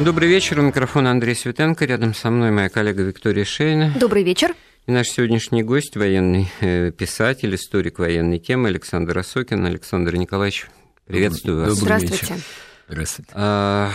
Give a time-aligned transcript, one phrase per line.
[0.00, 0.58] Добрый вечер.
[0.58, 1.84] У микрофона Андрей Светенко.
[1.84, 3.92] Рядом со мной моя коллега Виктория Шейна.
[4.00, 4.54] Добрый вечер.
[4.86, 9.66] И наш сегодняшний гость, военный э, писатель, историк военной темы Александр Осокин.
[9.66, 10.68] Александр Николаевич,
[11.04, 11.74] приветствую вас.
[11.74, 12.24] Здравствуйте.
[12.24, 12.36] Вечер.
[12.88, 13.30] Здравствуйте.
[13.30, 13.90] 1 а,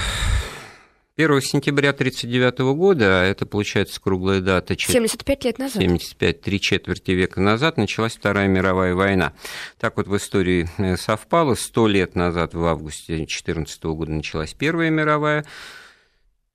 [1.41, 4.77] сентября 1939 года, а это получается круглая дата...
[4.77, 5.81] 75 лет назад.
[5.81, 9.33] 75, три четверти века назад началась Вторая мировая война.
[9.79, 11.55] Так вот в истории э, совпало.
[11.55, 15.45] Сто лет назад, в августе 2014 года, началась Первая мировая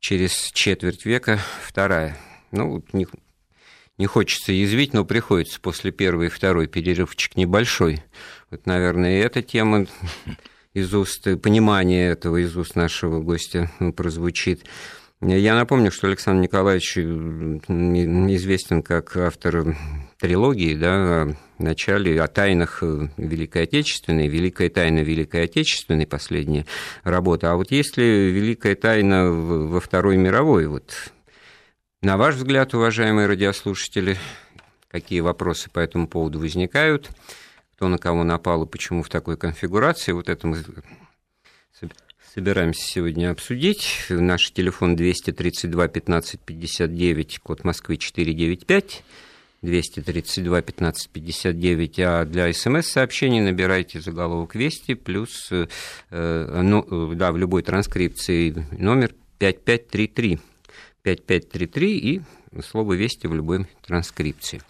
[0.00, 2.16] через четверть века вторая.
[2.50, 3.06] Ну, не,
[3.98, 8.02] не хочется язвить, но приходится после первой и второй перерывчик небольшой.
[8.50, 9.86] Вот, наверное, и эта тема
[10.72, 14.64] из уст, понимание этого из уст нашего гостя ну, прозвучит.
[15.20, 19.76] Я напомню, что Александр Николаевич известен как автор
[20.18, 22.82] трилогии, да, начале, о тайнах
[23.16, 26.66] Великой Отечественной, Великая тайна Великой Отечественной, последняя
[27.02, 27.52] работа.
[27.52, 30.66] А вот есть ли Великая тайна во Второй мировой?
[30.66, 30.92] Вот,
[32.02, 34.16] на ваш взгляд, уважаемые радиослушатели,
[34.88, 37.10] какие вопросы по этому поводу возникают?
[37.74, 40.12] Кто на кого напал и почему в такой конфигурации?
[40.12, 40.58] Вот это мы
[42.34, 44.06] собираемся сегодня обсудить.
[44.08, 49.02] Наш телефон 232 15 59, код Москвы 495.
[49.62, 55.66] 232 15 59, а для смс-сообщений набирайте заголовок «Вести» плюс, э,
[56.62, 60.38] ну, да, в любой транскрипции номер 5533.
[61.02, 62.20] 5533 и
[62.68, 64.60] слово «Вести» в любой транскрипции.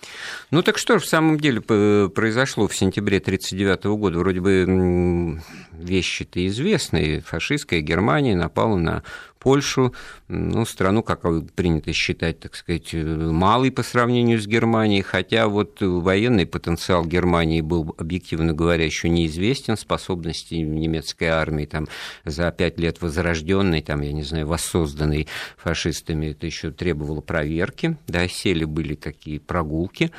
[0.51, 4.19] Ну так что же в самом деле произошло в сентябре 1939 года?
[4.19, 5.41] Вроде бы
[5.73, 7.21] вещи-то известные.
[7.23, 9.03] Фашистская Германия напала на
[9.39, 9.95] Польшу,
[10.29, 11.23] ну, страну, как
[11.55, 17.95] принято считать, так сказать, малой по сравнению с Германией, хотя вот военный потенциал Германии был,
[17.97, 21.89] объективно говоря, еще неизвестен, способности немецкой армии там
[22.27, 27.70] за пять лет возрожденной, там, я не знаю, воссозданной фашистами, это еще требовало проверки,
[28.07, 30.11] да, сели были такие прогулки,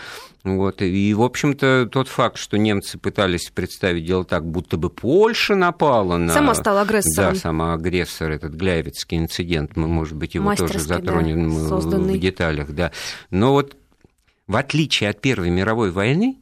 [0.44, 0.82] вот.
[0.82, 6.18] И, в общем-то, тот факт, что немцы пытались представить дело так, будто бы Польша напала
[6.18, 6.34] на...
[6.34, 7.34] Сама стала агрессором.
[7.34, 12.72] Да, сама агрессор, этот Гляевицкий инцидент, мы, может быть, его тоже затронем да, в деталях.
[12.72, 12.92] Да.
[13.30, 13.76] Но вот
[14.48, 16.38] в отличие от Первой мировой войны,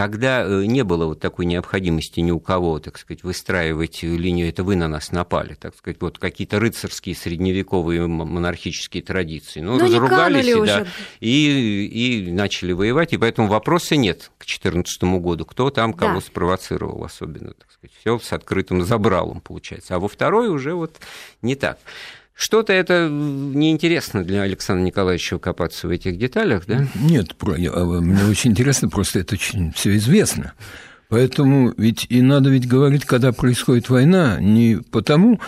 [0.00, 4.64] когда э, не было вот такой необходимости ни у кого, так сказать, выстраивать линию, это
[4.64, 9.60] вы на нас напали, так сказать, вот какие-то рыцарские средневековые монархические традиции.
[9.60, 10.86] Ну, Но разругались и, да,
[11.20, 16.20] и, и начали воевать, и поэтому вопроса нет к 2014 году, кто там кого да.
[16.22, 19.96] спровоцировал особенно, так сказать, все с открытым забралом получается.
[19.96, 20.96] А во второй уже вот
[21.42, 21.78] не так.
[22.40, 26.86] Что-то это неинтересно для Александра Николаевича копаться в этих деталях, да?
[26.94, 30.54] Нет, а, мне очень интересно, просто это очень все известно.
[31.10, 35.38] Поэтому ведь и надо ведь говорить, когда происходит война, не потому,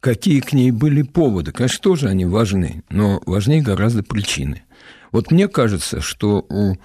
[0.00, 1.52] какие к ней были поводы.
[1.52, 4.62] Конечно, тоже они важны, но важнее гораздо причины.
[5.12, 6.76] Вот мне кажется, что у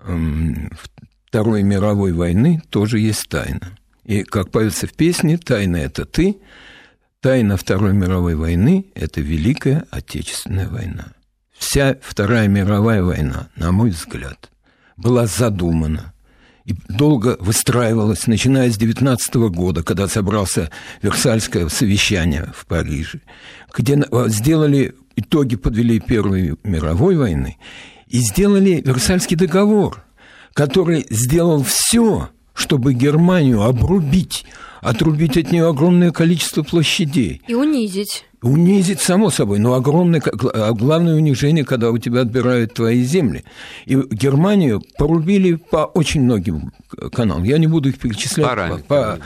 [0.00, 0.72] эм,
[1.28, 3.78] Второй мировой войны тоже есть тайна.
[4.02, 6.36] И, как поется в песне, тайна– это ты,
[7.24, 11.06] Тайна Второй мировой войны– это Великая Отечественная война.
[11.56, 14.50] Вся Вторая мировая война, на мой взгляд,
[14.98, 16.12] была задумана
[16.66, 20.68] и долго выстраивалась, начиная с 19 года, когда собрался
[21.00, 23.22] Версальское совещание в Париже,
[23.74, 27.56] где сделали итоги, подвели Первой мировой войны
[28.06, 30.04] и сделали Версальский договор,
[30.52, 34.44] который сделал все, чтобы Германию обрубить
[34.84, 37.42] отрубить от нее огромное количество площадей.
[37.48, 38.24] И унизить.
[38.42, 43.42] Унизить, само собой, но огромное, а главное унижение, когда у тебя отбирают твои земли.
[43.86, 46.72] И Германию порубили по очень многим
[47.12, 47.44] каналам.
[47.44, 48.46] Я не буду их перечислять.
[48.46, 49.18] Параметры, по, по,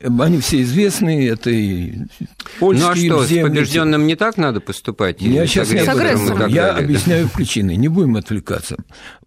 [0.00, 1.94] они все известны, это и
[2.58, 5.20] польские Ну а что, земли, с побежденным не так надо поступать?
[5.20, 6.48] Я сейчас не агрессором.
[6.48, 8.76] Я объясняю причины, не будем отвлекаться.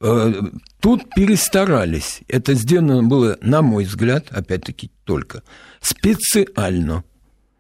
[0.02, 0.34] Э,
[0.80, 2.22] тут перестарались.
[2.28, 5.44] Это сделано было, на мой взгляд, опять-таки только
[5.82, 7.04] специально.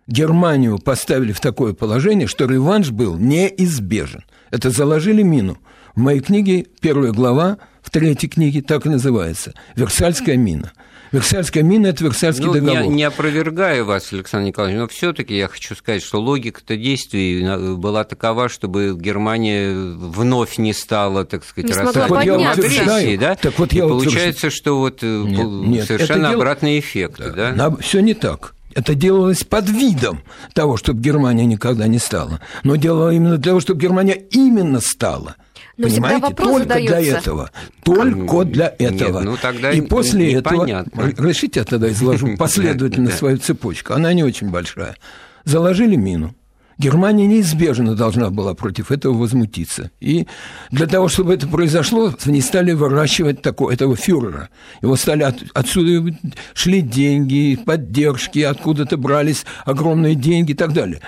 [0.07, 4.23] Германию поставили в такое положение, что реванш был неизбежен.
[4.50, 5.59] Это заложили мину.
[5.95, 10.71] В моей книге первая глава, в третьей книге так и называется «Версальская мина».
[11.11, 12.83] Версальская мина– это Версальский ну, договор.
[12.83, 17.75] Не, не опровергаю вас, Александр Николаевич, но все таки я хочу сказать, что логика-то действий
[17.75, 23.35] была такова, чтобы Германия вновь не стала, так сказать, рассадником агрессии, да?
[23.35, 26.79] Так вот я И получается, что вот э, нет, нет, совершенно обратный дело...
[26.79, 27.51] эффект, да?
[27.53, 27.75] да?
[27.77, 28.53] Все не так.
[28.75, 30.21] Это делалось под видом
[30.53, 32.39] того, чтобы Германия никогда не стала.
[32.63, 35.35] Но делалось именно для того, чтобы Германия именно стала–
[35.79, 36.33] но Понимаете?
[36.35, 36.99] Только задается.
[36.99, 37.51] для этого.
[37.85, 39.19] Только для этого.
[39.19, 40.85] Нет, ну, тогда И после этого...
[40.93, 43.93] Разрешите я тогда изложу последовательно свою цепочку.
[43.93, 44.97] Она не очень большая.
[45.45, 46.35] Заложили мину.
[46.77, 49.89] Германия неизбежно должна была против этого возмутиться.
[50.01, 50.27] И
[50.69, 54.49] для того, чтобы это произошло, они стали выращивать такого, этого фюрера.
[54.81, 56.13] Его стали от, отсюда
[56.53, 60.99] шли деньги, поддержки, откуда-то брались огромные деньги и так далее.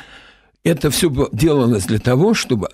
[0.63, 2.69] Это все делалось для того, чтобы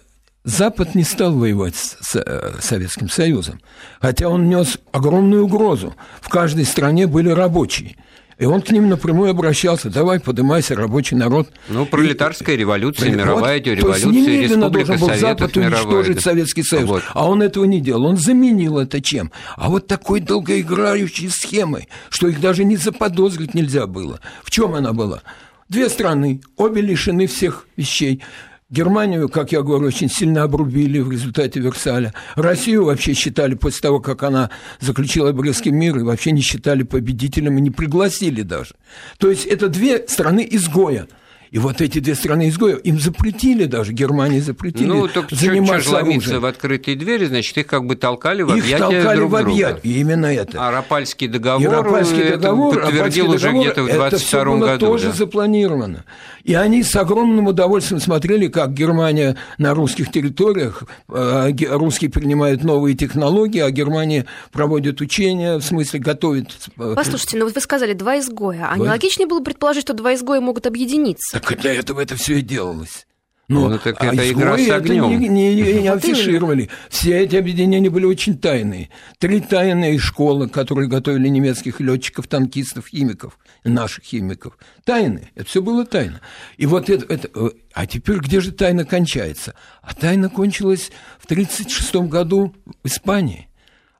[0.47, 3.59] Запад не стал воевать с э, Советским Союзом,
[3.99, 5.93] хотя он нес огромную угрозу.
[6.21, 7.97] В каждой стране были рабочие–
[8.37, 11.49] и он к ним напрямую обращался, давай, поднимайся, рабочий народ.
[11.69, 13.25] Ну, пролетарская и, революция, Пролет...
[13.25, 16.21] мировая вот, революция, то есть Республика должен был Запад уничтожить да.
[16.21, 16.87] Советский Союз.
[16.87, 17.03] Вот.
[17.13, 18.05] А он этого не делал.
[18.05, 19.31] Он заменил это чем?
[19.55, 24.19] А вот такой долгоиграющей схемой, что их даже не заподозрить нельзя было.
[24.43, 25.23] В чем она была?
[25.67, 28.21] Две страны, обе лишены всех вещей.
[28.69, 32.13] Германию, как я говорю, очень сильно обрубили в результате Версаля.
[32.35, 34.49] Россию вообще считали после того, как она
[34.81, 38.75] заключила Брестский мир, и вообще не считали победителем и не пригласили даже.
[39.19, 41.07] То есть это две страны изгоя–
[41.51, 46.41] и вот эти две страны изгоев, им запретили даже, Германии запретили ну, так заниматься оружием.
[46.41, 49.81] в открытые двери, значит, их как бы толкали в объятия Их толкали друг в объятия,
[49.83, 50.67] именно это.
[50.67, 54.85] А Рапальский договор, Рапальский договор подтвердил уже где-то в 22 это все было году.
[54.85, 55.13] тоже да.
[55.13, 56.03] запланировано.
[56.43, 62.95] И они с огромным удовольствием смотрели, как Германия на русских территориях, э, русские принимают новые
[62.95, 66.47] технологии, а Германия проводит учения, в смысле готовит...
[66.77, 70.15] Э, Послушайте, ну вот вы сказали два изгоя, а не логичнее было предположить, что два
[70.15, 71.36] изгоя могут объединиться?
[71.39, 73.07] Так для этого это все и делалось.
[73.49, 75.05] Ну, ну так а это игра с огнем.
[75.05, 76.69] Это не, не, не афишировали.
[76.89, 78.89] Все эти объединения были очень тайные.
[79.19, 84.57] Три тайные школы, которые готовили немецких летчиков, танкистов, химиков, наших химиков.
[84.83, 85.29] Тайны.
[85.35, 86.19] Это все было тайно.
[86.57, 87.29] И вот это, это...
[87.73, 89.53] А теперь где же тайна кончается?
[89.81, 93.47] А тайна кончилась в 1936 году в Испании.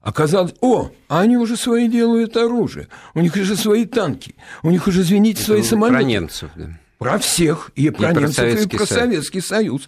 [0.01, 5.01] Оказалось, о, они уже свои делают оружие, у них уже свои танки, у них уже,
[5.01, 5.98] извините, свои самолеты.
[5.98, 6.80] Про немцев, да.
[6.97, 9.88] Про всех, и про и немцев, про и про Советский Союз.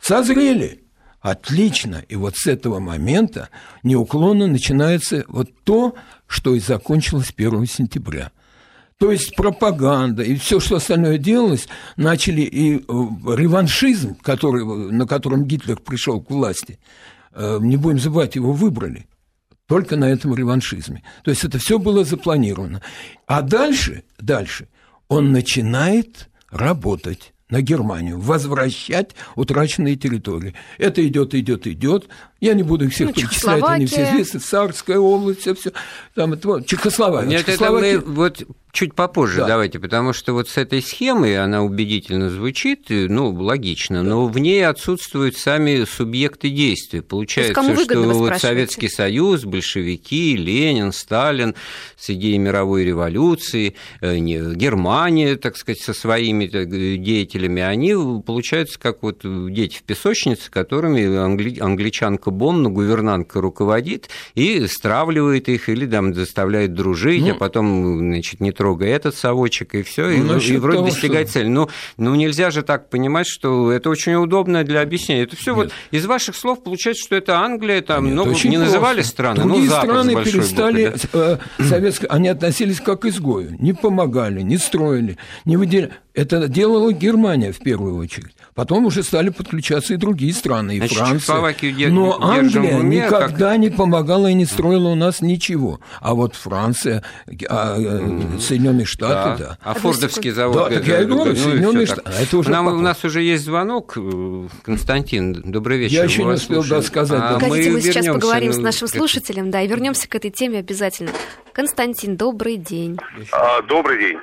[0.00, 0.82] Созрели.
[1.20, 2.02] Отлично.
[2.08, 3.50] И вот с этого момента
[3.82, 5.94] неуклонно начинается вот то,
[6.26, 8.32] что и закончилось 1 сентября.
[8.98, 15.44] То есть пропаганда и все, что остальное делалось, начали и э, реваншизм, который, на котором
[15.44, 16.78] Гитлер пришел к власти,
[17.32, 19.06] э, не будем забывать, его выбрали
[19.66, 21.02] только на этом реваншизме.
[21.22, 22.82] То есть это все было запланировано.
[23.26, 24.68] А дальше, дальше
[25.08, 30.54] он начинает работать на Германию, возвращать утраченные территории.
[30.78, 32.08] Это идет, идет, идет.
[32.40, 34.40] Я не буду их всех ну, перечислять, они все известны.
[34.40, 35.72] Царская область, все, все.
[36.14, 37.28] Там, это, Чехословакия.
[37.28, 37.98] Нет, Чехословакия...
[37.98, 39.48] это мы вот чуть попозже да.
[39.48, 44.08] давайте, потому что вот с этой схемой она убедительно звучит, ну, логично, да.
[44.08, 47.02] но в ней отсутствуют сами субъекты действия.
[47.02, 51.54] Получается, что вот Советский Союз, большевики, Ленин, Сталин
[51.96, 59.22] с идеей мировой революции, э, Германия, так сказать, со своими деятелями, они, получаются как вот
[59.52, 61.58] дети в песочнице, которыми англи...
[61.58, 68.40] англичанка Бонна, гувернантка руководит и стравливает их или там заставляет дружить, ну, а потом, значит,
[68.40, 71.38] не трогай этот совочек, и все, ну, и, и вроде того, достигать что...
[71.38, 71.48] цели.
[71.48, 75.22] Ну, ну, нельзя же так понимать, что это очень удобно для объяснения.
[75.22, 79.00] Это все вот из ваших слов получается, что это Англия, там, Нет, ну, не называли
[79.00, 81.40] страны, Другие ну, Запад страны перестали, буквы, да?
[81.58, 82.06] э, советско...
[82.08, 85.16] они относились как к изгою, не помогали, не строили,
[85.46, 85.92] не выделяли.
[86.12, 88.34] Это делала Германия в первую очередь.
[88.54, 91.88] Потом уже стали подключаться и другие страны, и Значит, Франция.
[91.88, 93.58] Но Англия уме, никогда как...
[93.58, 95.80] не помогала и не строила у нас ничего.
[96.00, 97.04] А вот Франция,
[97.48, 98.40] а, mm-hmm.
[98.40, 99.48] Соединенные Штаты, да.
[99.50, 99.58] да.
[99.62, 100.68] А Фордовский завод.
[100.68, 102.10] Да, так я и говорю, ну, Соединенные Штаты.
[102.20, 103.94] Это уже Нам, у нас уже есть звонок.
[103.96, 105.94] Э, Константин, добрый вечер.
[105.94, 107.20] Я еще не успел да, сказать.
[107.22, 110.58] А Погодите, мы, мы сейчас поговорим с нашим слушателем, да, и вернемся к этой теме
[110.58, 111.12] обязательно.
[111.52, 112.98] Константин, добрый день.
[113.32, 114.18] А, добрый день.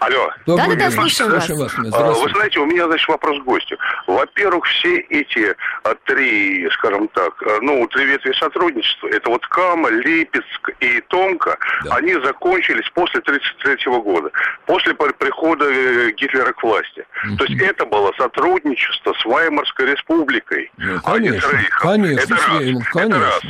[0.00, 0.30] Алло.
[0.46, 1.48] Да, да, да, слушаем вас.
[1.48, 1.74] вас.
[1.92, 3.78] А, вы знаете, у меня, значит, вопрос к гостю.
[4.06, 9.88] Во-первых, все эти а, три, скажем так, а, ну, три ветви сотрудничества, это вот Кама,
[9.90, 11.96] Липецк и Томка, да.
[11.96, 14.30] они закончились после 1933 года,
[14.66, 17.06] после прихода э, Гитлера к власти.
[17.26, 17.36] Mm-hmm.
[17.36, 22.34] То есть это было сотрудничество с Ваймарской республикой, ну, конечно, а не с Конечно, это
[22.34, 22.42] раз.
[22.48, 23.00] конечно.
[23.00, 23.42] Это раз.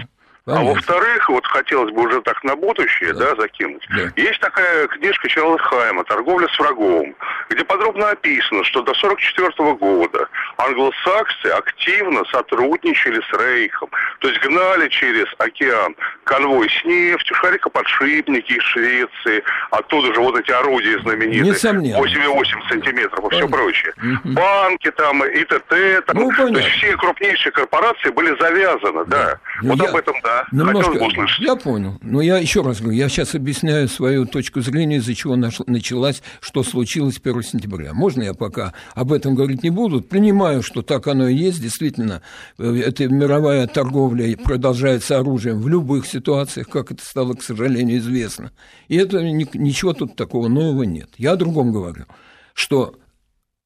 [0.47, 3.87] А во-вторых, вот хотелось бы уже так на будущее, да, да закинуть.
[3.89, 4.11] Да.
[4.17, 7.15] Есть такая книжка Чарльза Хайма «Торговля с врагом»,
[7.55, 13.89] где подробно описано, что до 1944 года англосаксы активно сотрудничали с Рейхом.
[14.21, 15.95] То есть гнали через океан
[16.25, 21.53] конвой с нефтью, шарикоподшипники из Швеции, оттуда же вот эти орудия знаменитые.
[21.53, 21.99] Несомненно.
[21.99, 23.93] 8,8 сантиметров и все прочее.
[23.97, 24.35] Угу.
[24.35, 29.25] Банки там, ИТТ, там, ну, то есть все крупнейшие корпорации были завязаны, да.
[29.25, 29.41] да.
[29.63, 29.91] Ну, вот я...
[29.91, 30.45] об этом, да.
[30.53, 30.93] Немножко...
[30.93, 31.45] Хотелось бы услышать.
[31.45, 31.99] Я понял.
[32.03, 36.63] Но я еще раз говорю, я сейчас объясняю свою точку зрения, из-за чего началась, что
[36.63, 37.95] случилось 1 сентября.
[37.95, 40.01] Можно я пока об этом говорить не буду?
[40.01, 41.61] Принимаю, что так оно и есть.
[41.61, 42.23] Действительно,
[42.59, 48.51] э, эта мировая торговля продолжается оружием в любых ситуациях, как это стало, к сожалению, известно.
[48.89, 51.11] И это ничего тут такого нового нет.
[51.17, 52.07] Я о другом говорю,
[52.55, 52.97] что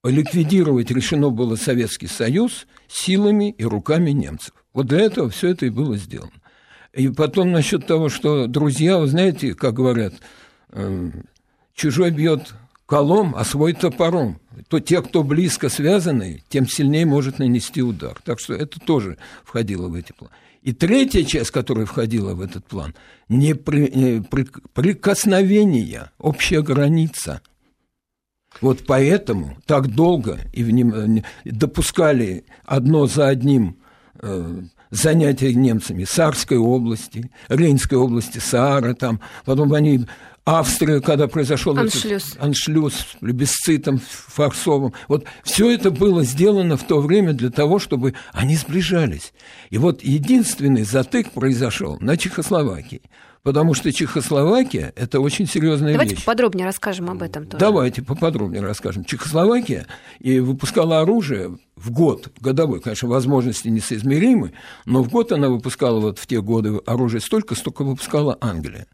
[0.05, 4.53] ликвидировать решено было Советский Союз силами и руками немцев.
[4.73, 6.33] Вот для этого все это и было сделано.
[6.93, 10.15] И потом насчет того, что друзья, вы знаете, как говорят,
[10.73, 11.25] эм,
[11.75, 12.55] чужой бьет
[12.89, 14.41] колом, а свой топором.
[14.69, 18.19] То те, кто близко связаны, тем сильнее может нанести удар.
[18.25, 20.33] Так что это тоже входило в эти планы.
[20.63, 22.95] И третья часть, которая входила в этот план,
[23.29, 27.43] не при, не при, прикосновение, общая граница.
[28.63, 33.77] Вот поэтому так долго и вним, допускали одно за одним
[34.21, 40.07] э, занятия немцами Сарской области, Рейнской области, Саара, там, потом они
[40.49, 44.95] Австрия, когда произошел аншлюз, этот, аншлюз с плебисцитом форсовым.
[45.07, 49.35] Вот все это было сделано в то время для того, чтобы они сближались.
[49.69, 53.03] И вот единственный затык произошел на Чехословакии.
[53.43, 56.25] Потому что Чехословакия– это очень серьезная Давайте вещь.
[56.25, 57.61] Давайте поподробнее расскажем об этом тоже.
[57.61, 59.05] Давайте поподробнее расскажем.
[59.05, 59.87] Чехословакия
[60.19, 64.55] и выпускала оружие в год, годовой, конечно, возможности несоизмеримы,
[64.87, 68.87] но в год она выпускала вот в те годы оружие столько, столько выпускала Англия.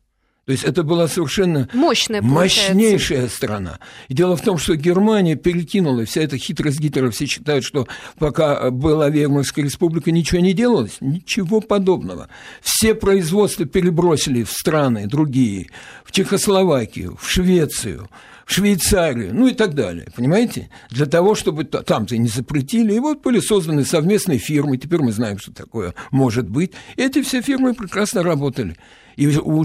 [0.46, 3.78] То есть это была совершенно Мощная, мощнейшая страна.
[4.08, 8.70] И дело в том, что Германия перекинула, вся эта хитрость Гитлера, все считают, что пока
[8.70, 10.98] была Веймарская республика, ничего не делалось.
[11.00, 12.28] Ничего подобного.
[12.60, 15.70] Все производства перебросили в страны другие,
[16.04, 18.10] в Чехословакию, в Швецию,
[18.44, 20.68] в Швейцарию, ну и так далее, понимаете?
[20.90, 22.92] Для того, чтобы там-то не запретили.
[22.92, 26.72] И вот были созданы совместные фирмы, теперь мы знаем, что такое может быть.
[26.96, 28.76] И эти все фирмы прекрасно работали.
[29.16, 29.64] И у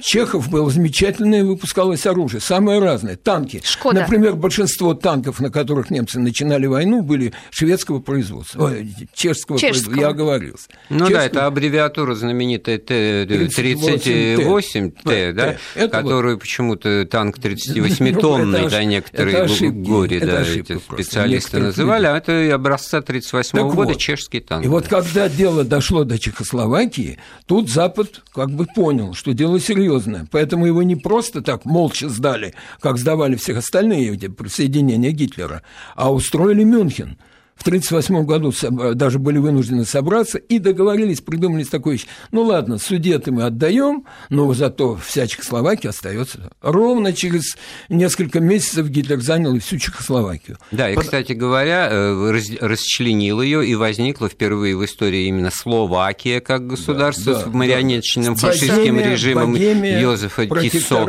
[0.00, 3.16] Чехов было замечательное, выпускалось оружие, самое разное.
[3.16, 3.60] Танки.
[3.64, 4.00] Шкода.
[4.00, 9.94] Например, большинство танков, на которых немцы начинали войну, были шведского производства, ой, чешского, чешского.
[9.94, 10.00] производства.
[10.00, 10.68] Я оговорился.
[10.88, 11.18] Ну Чешского...
[11.18, 16.42] да, это аббревиатура знаменитая Т-38Т, да, это которую вот...
[16.42, 23.58] почему-то танк 38-тонный, ну, да, некоторые горе, да, эти специалисты называли, а это образца 38
[23.58, 24.64] -го года чешский танк.
[24.64, 29.60] И вот когда дело дошло до Чехословакии, тут Запад как бы понял, понял, что дело
[29.60, 30.26] серьезное.
[30.32, 35.62] Поэтому его не просто так молча сдали, как сдавали всех остальные присоединения Гитлера,
[35.94, 37.16] а устроили Мюнхен–
[37.56, 42.06] в 1938 году даже были вынуждены собраться и договорились, придумали такую вещь.
[42.32, 46.50] Ну ладно, судеты мы отдаем, но зато вся Чехословакия остается.
[46.60, 47.56] Ровно через
[47.88, 50.58] несколько месяцев Гитлер занял всю Чехословакию.
[50.72, 51.04] Да, и, Под...
[51.04, 57.40] кстати говоря, э, расчленил ее, и возникла впервые в истории именно Словакия как государство да,
[57.42, 58.40] с марионеточным да.
[58.40, 61.06] фашистским Богемия, режимом Богемия, Йозефа Тисо.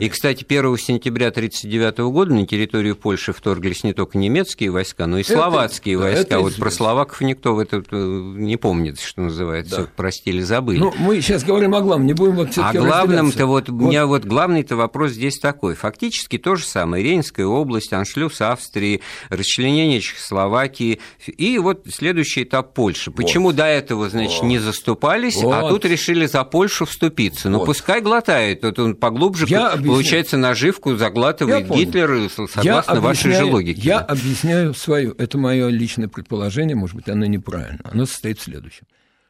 [0.00, 5.18] И, кстати, 1 сентября 1939 года на территорию Польши вторглись не только немецкие войска, но
[5.18, 6.20] и словацкие словацкие войска.
[6.20, 7.96] Это вот про словаков никто в это э,
[8.36, 9.82] не помнит, что называется.
[9.82, 9.88] Да.
[9.96, 10.78] Простили, забыли.
[10.78, 14.06] Ну, мы сейчас говорим о главном, не будем вот А главным-то вот, вот, у меня
[14.06, 15.74] вот главный-то вопрос здесь такой.
[15.74, 17.02] Фактически то же самое.
[17.04, 23.10] Рейнская область, аншлюз Австрии, расчленение Чехословакии и вот следующий этап Польши.
[23.10, 23.56] Почему вот.
[23.56, 24.48] до этого, значит, вот.
[24.48, 25.54] не заступались, а вот.
[25.54, 27.48] а тут решили за Польшу вступиться?
[27.48, 27.66] Ну, вот.
[27.66, 33.80] пускай глотает, вот он поглубже, я получается, наживку заглатывает Гитлер, согласно я вашей же логике.
[33.80, 38.42] Я объясняю свою, это мое мое личное предположение, может быть, оно неправильно, оно состоит в
[38.42, 38.86] следующем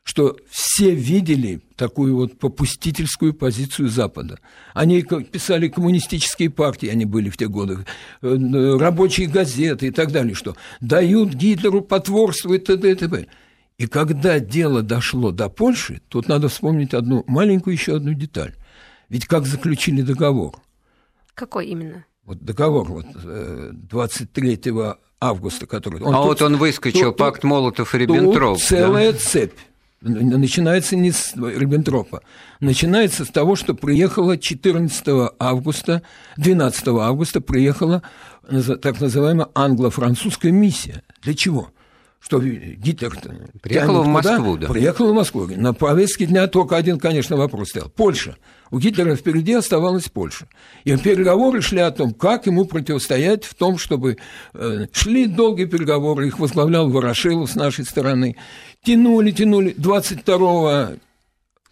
[0.08, 4.38] что все видели такую вот попустительскую позицию Запада.
[4.72, 7.84] Они писали коммунистические партии, они были в те годы,
[8.22, 12.90] э, рабочие газеты и так далее, что дают Гитлеру потворствовать, т.д.
[12.90, 13.26] и т.п.
[13.76, 18.54] И когда дело дошло до Польши, тут надо вспомнить одну маленькую еще одну деталь.
[19.10, 20.56] Ведь как заключили договор?
[21.34, 22.06] Какой именно?
[22.24, 26.02] Вот договор вот, 23 э, августа, который...
[26.02, 28.58] Он а тут, вот он выскочил, тут, пакт Молотов и Риббентроп.
[28.58, 29.18] целая да?
[29.18, 29.58] цепь.
[30.00, 32.22] Начинается не с Риббентропа.
[32.60, 36.02] Начинается с того, что приехала 14 августа,
[36.36, 38.02] 12 августа приехала
[38.80, 41.02] так называемая англо-французская миссия.
[41.22, 41.70] Для чего?
[42.20, 43.12] Что Гитлер
[43.62, 44.68] приехал в Москву, да?
[44.68, 45.46] Приехал в Москву.
[45.54, 47.88] На повестке дня только один, конечно, вопрос стоял.
[47.88, 48.36] Польша.
[48.70, 50.46] У Гитлера впереди оставалась Польша.
[50.84, 54.18] И переговоры шли о том, как ему противостоять в том, чтобы
[54.52, 58.36] э, шли долгие переговоры, их возглавлял Ворошилов с нашей стороны.
[58.84, 59.74] Тянули, тянули.
[59.76, 60.98] 22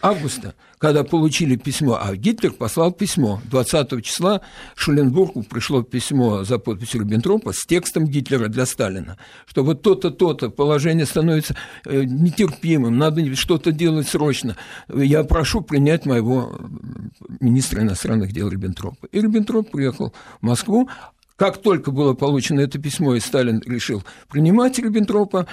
[0.06, 4.40] августа, когда получили письмо, а Гитлер послал письмо 20 числа
[4.74, 10.50] Шуленбургу пришло письмо за подписью Риббентропа с текстом Гитлера для Сталина, что вот то-то, то-то
[10.50, 14.56] положение становится э, нетерпимым, надо что-то делать срочно.
[14.88, 16.56] Я прошу принять моего
[17.40, 19.06] министра иностранных дел Риббентропа.
[19.10, 20.88] И Риббентроп приехал в Москву,
[21.36, 25.46] как только было получено это письмо, и Сталин решил принимать Риббентропа,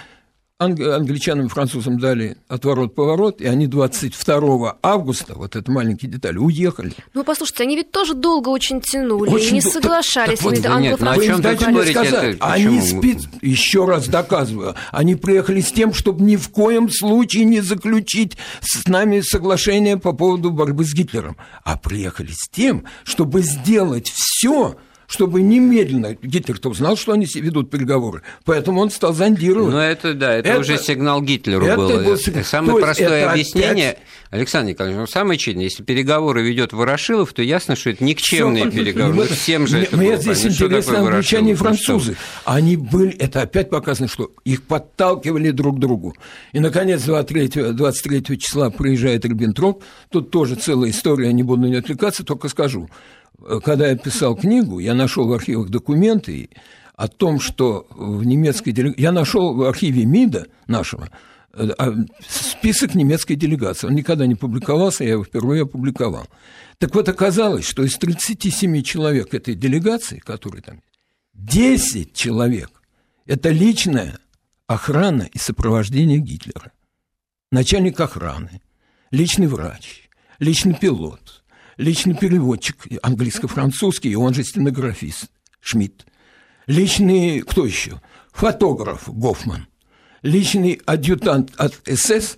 [0.66, 6.94] англичанам и французам дали отворот-поворот, и они 22 августа, вот это маленькие детали, уехали.
[7.14, 9.72] Ну, послушайте, они ведь тоже долго очень тянули, очень не дол...
[9.72, 10.40] соглашались.
[10.40, 13.24] Так, так вот, нет, о чем дайте мне сказать, это, они спец...
[13.42, 18.88] еще раз доказываю, они приехали с тем, чтобы ни в коем случае не заключить с
[18.88, 24.78] нами соглашение по поводу борьбы с Гитлером, а приехали с тем, чтобы сделать все,
[25.14, 29.72] чтобы немедленно Гитлер-то узнал, что они ведут переговоры, поэтому он стал зондировать.
[29.72, 32.04] Ну, это да, это, это уже сигнал Гитлеру это был.
[32.04, 32.44] был сигнал.
[32.44, 34.04] Самое То простое объяснение, опять...
[34.32, 38.72] Александр Николаевич, ну, самое честное, если переговоры ведет Ворошилов, то ясно, что это никчемные Всё,
[38.72, 39.14] переговоры.
[39.14, 42.18] Мы, всем же это Мне здесь интересно англичане и французы.
[42.44, 46.16] Они были, это опять показано, что их подталкивали друг к другу.
[46.54, 52.24] И, наконец, 23, 23 числа приезжает Риббентроп, тут тоже целая история, не буду не отвлекаться,
[52.24, 52.90] только скажу
[53.64, 56.50] когда я писал книгу, я нашел в архивах документы
[56.96, 59.02] о том, что в немецкой делегации...
[59.02, 61.10] Я нашел в архиве МИДа нашего
[61.54, 61.94] э, а,
[62.28, 63.88] список немецкой делегации.
[63.88, 66.28] Он никогда не публиковался, я его впервые опубликовал.
[66.78, 70.82] Так вот, оказалось, что из 37 человек этой делегации, которые там,
[71.34, 72.70] 10 человек–
[73.26, 74.20] это личная
[74.68, 76.72] охрана и сопровождение Гитлера.
[77.52, 78.62] Начальник охраны,
[79.12, 80.10] личный врач,
[80.40, 81.40] личный пилот–
[81.78, 85.26] личный переводчик английско-французский, и он же стенографист
[85.60, 86.06] Шмидт.
[86.68, 88.02] Личный, кто еще?
[88.32, 89.68] Фотограф Гофман.
[90.22, 92.38] Личный адъютант от СС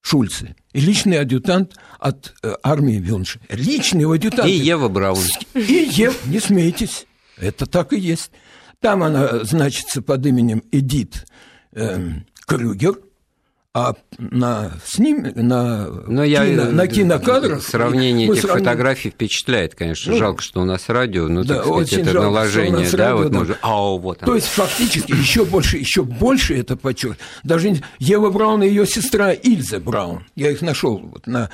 [0.00, 3.40] Шульце и личный адъютант от э, армии Вюнши.
[3.48, 4.48] Личный адъютант.
[4.48, 5.24] И Ева Браун.
[5.54, 8.30] И Ева, не смейтесь, это так и есть.
[8.80, 11.26] Там она значится под именем Эдит
[11.72, 11.98] э,
[12.46, 13.00] Крюгер,
[13.78, 17.62] а на сним, на, Но я, кино, на кинокадрах...
[17.62, 18.64] Сравнение этих сравним...
[18.64, 20.12] фотографий впечатляет, конечно.
[20.12, 23.16] Ну, жалко, что у нас радио, но, да, так сказать, это жалко, наложение, да, радио,
[23.18, 23.38] вот да.
[23.38, 23.58] Может...
[23.60, 27.20] А, вот То есть, фактически, еще больше, еще больше это подчеркивает.
[27.44, 30.24] Даже Ева Браун и ее сестра Ильза Браун.
[30.36, 31.50] Я их нашел вот на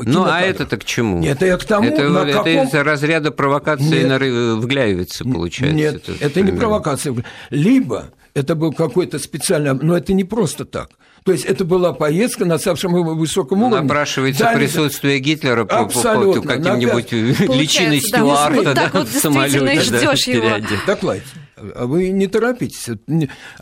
[0.00, 1.24] Ну, а это-то к чему?
[1.24, 2.66] Это я к тому, это, на это каком...
[2.66, 4.20] из разряда провокации нет,
[4.60, 5.76] в Гляевице, получается.
[5.76, 7.14] Нет, это, это не провокация.
[7.50, 9.74] Либо это был какой-то специальный...
[9.74, 10.90] Но это не просто так.
[11.24, 13.82] То есть это была поездка на самом высоком уровне.
[13.82, 14.58] Напрашивается Дали...
[14.58, 19.60] присутствие Гитлера по, по, по каким-нибудь личиной Стюарта да, да, в самолете.
[19.60, 20.66] Да, его.
[20.86, 21.26] Докладите.
[21.74, 22.88] А вы не торопитесь.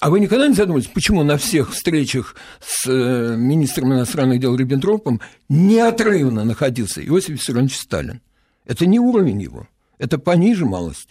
[0.01, 5.21] А вы никогда не задумывались, почему на всех встречах с э, министром иностранных дел Риббентропом
[5.49, 8.21] неотрывно находился Иосиф Виссарионович Сталин?
[8.67, 9.67] Это не уровень его.
[9.99, 11.09] Это пониже малость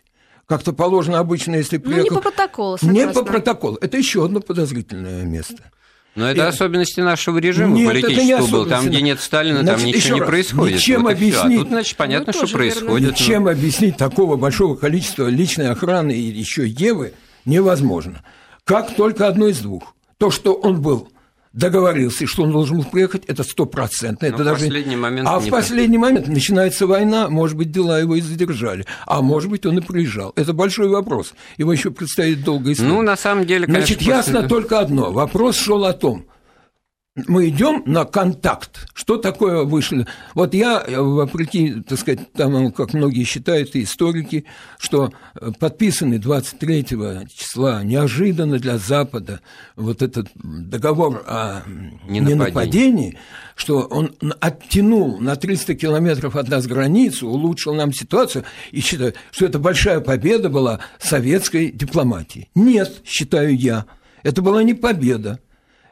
[0.47, 2.05] как-то положено обычно, если приехал...
[2.10, 2.97] Ну, не по протоколу, согласна.
[2.97, 3.77] Не по протоколу.
[3.81, 5.71] Это еще одно подозрительное место.
[6.17, 6.45] Но это и...
[6.45, 8.65] особенности нашего режима нет, политического был.
[8.65, 10.75] Там, где нет Сталина, значит, там ничего не раз, происходит.
[10.77, 11.60] Ничем вот объяснить...
[11.60, 13.15] А тут, значит, понятно, ну, что происходит.
[13.30, 13.49] Но...
[13.49, 17.13] объяснить такого большого количества личной охраны и еще Евы
[17.45, 18.23] невозможно.
[18.63, 19.95] Как только одно из двух.
[20.17, 21.08] То, что он был
[21.58, 24.26] договорился, что он должен был приехать, это стопроцентно.
[24.26, 24.65] Это даже...
[24.65, 29.22] последний момент а в последний момент начинается война, может быть, дела его и задержали, а
[29.22, 30.34] может быть, он и приезжал.
[30.36, 31.34] Это большой вопрос.
[31.58, 32.88] Его еще предстоит долго искать.
[32.88, 34.50] Ну, на самом деле, конечно, Значит, ясно после...
[34.50, 35.12] только одно.
[35.12, 36.26] Вопрос шел о том–
[37.25, 38.88] мы идем на контакт.
[38.93, 40.06] Что такое вышли?
[40.36, 44.45] Вот я, вопреки, так сказать, там, как многие считают, и историки,
[44.77, 45.12] что
[45.60, 46.86] подписанный 23
[47.34, 49.41] числа неожиданно для Запада
[49.75, 51.63] вот этот договор о
[52.08, 53.17] ненападении,
[53.56, 59.47] что он оттянул на 300 километров от нас границу, улучшил нам ситуацию, и считаю, что
[59.47, 62.49] это большая победа была советской дипломатии.
[62.53, 63.86] Нет, считаю я,
[64.21, 65.39] это была не победа,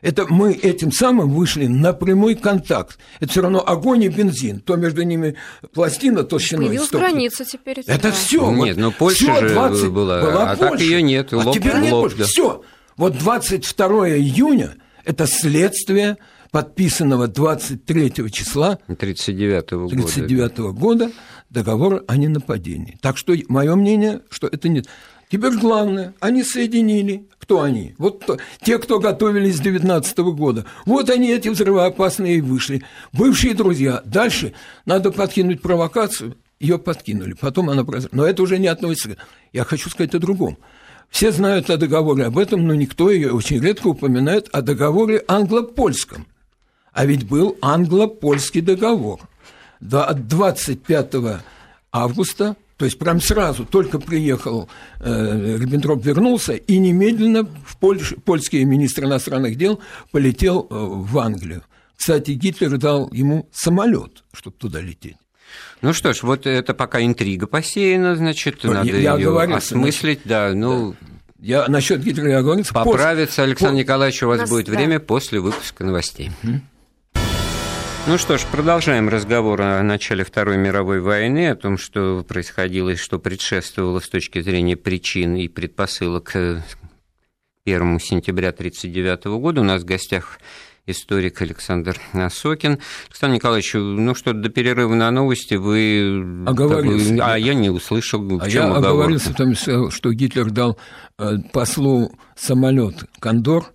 [0.05, 2.99] это мы этим самым вышли на прямой контакт.
[3.19, 4.59] Это все равно огонь и бензин.
[4.59, 5.35] То между ними
[5.73, 6.67] пластина толщиной.
[6.67, 7.79] Появилась граница теперь.
[7.79, 8.11] Это да.
[8.11, 8.51] все.
[8.51, 10.71] Нет, вот, но Польша же 20, была, была а Польша.
[10.73, 11.33] так ее нет.
[11.33, 12.17] А лоб, теперь нет лоб, Польши.
[12.17, 12.25] Да.
[12.25, 12.61] Все.
[12.97, 16.17] Вот 22 июня– это следствие
[16.51, 21.11] подписанного 23 числа 1939 года, 39 года
[21.49, 22.99] договора о ненападении.
[23.01, 24.83] Так что мое мнение, что это не...
[25.29, 27.27] Теперь главное, они соединили.
[27.39, 27.95] Кто они?
[27.97, 30.65] Вот то, те, кто готовились с 19 года.
[30.85, 32.83] Вот они, эти взрывоопасные, и вышли.
[33.11, 34.01] Бывшие друзья.
[34.05, 34.53] Дальше
[34.85, 36.37] надо подкинуть провокацию.
[36.59, 37.33] Ее подкинули.
[37.33, 38.17] Потом она произошла.
[38.17, 39.17] Но это уже не относится.
[39.51, 40.57] Я хочу сказать о другом.
[41.09, 46.27] Все знают о договоре об этом, но никто ее очень редко упоминает о договоре англо-польском.
[46.93, 49.19] А ведь был англо-польский договор.
[49.79, 51.41] До 25
[51.91, 58.63] августа то есть прям сразу, только приехал э, Риббентроп, вернулся, и немедленно в Польш, польский
[58.65, 59.79] министр иностранных дел
[60.11, 61.63] полетел э, в Англию.
[61.95, 65.15] Кстати, Гитлер дал ему самолет, чтобы туда лететь.
[65.81, 70.27] Ну что ж, вот это пока интрига посеяна, значит, я, надо я ее осмыслить, значит,
[70.27, 70.91] да, ну...
[70.91, 71.07] Да.
[71.39, 72.65] Я насчет Гитлера я говорил.
[72.73, 73.79] Поправиться, Александр по...
[73.79, 74.71] Николаевич, у вас, нас, будет да.
[74.71, 76.31] время после выпуска новостей.
[78.07, 82.95] Ну что ж, продолжаем разговор о начале Второй мировой войны, о том, что происходило и
[82.95, 86.63] что предшествовало с точки зрения причин и предпосылок к
[87.65, 89.61] 1 сентября 1939 года.
[89.61, 90.39] У нас в гостях
[90.85, 92.77] историк Александр Сокин.
[93.09, 96.43] Александр Николаевич, ну что, до перерыва на новости вы...
[96.45, 97.17] Оговорился.
[97.25, 100.77] А я не услышал, в а чем я оговорился, потому что Гитлер дал
[101.17, 103.73] э, послу самолет «Кондор»,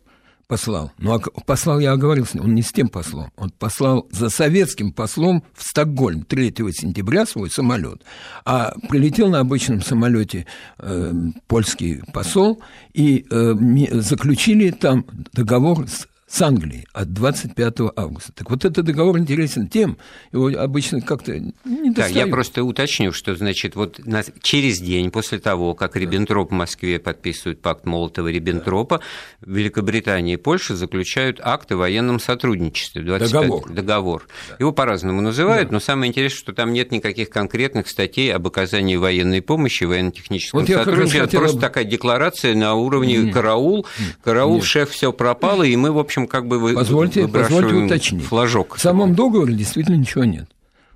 [0.50, 0.90] послал.
[0.98, 3.30] Ну, а послал я оговорился, он не с тем послом.
[3.36, 8.02] Он послал за советским послом в Стокгольм 3 сентября свой самолет.
[8.44, 10.46] А прилетел на обычном самолете
[10.78, 11.12] э,
[11.46, 12.60] польский посол,
[12.92, 13.54] и э,
[13.92, 18.32] заключили там договор с с Англией от 25 августа.
[18.32, 19.98] Так вот этот договор интересен тем,
[20.30, 23.98] его обычно как-то не Да, я просто уточню, что значит вот
[24.40, 29.00] через день после того, как Риббентроп в Москве подписывает пакт Молотова-Риббентропа,
[29.40, 29.52] да.
[29.52, 33.02] Великобритания и Польша заключают акт о военном сотрудничестве.
[33.02, 33.32] 25...
[33.32, 33.72] Договор.
[33.72, 34.28] Договор.
[34.50, 34.56] Да.
[34.60, 35.74] Его по-разному называют, да.
[35.74, 40.68] но самое интересное, что там нет никаких конкретных статей об оказании военной помощи, военно-техническом вот
[40.68, 41.22] сотрудничестве.
[41.22, 43.34] Это просто такая декларация на уровне Нет.
[43.34, 43.84] караул.
[44.22, 44.64] Караул, Нет.
[44.64, 48.24] шеф, все пропало, и мы, в общем, общем, как бы вы позвольте, позвольте уточнить.
[48.24, 48.76] Флажок.
[48.76, 50.48] В самом договоре действительно ничего нет.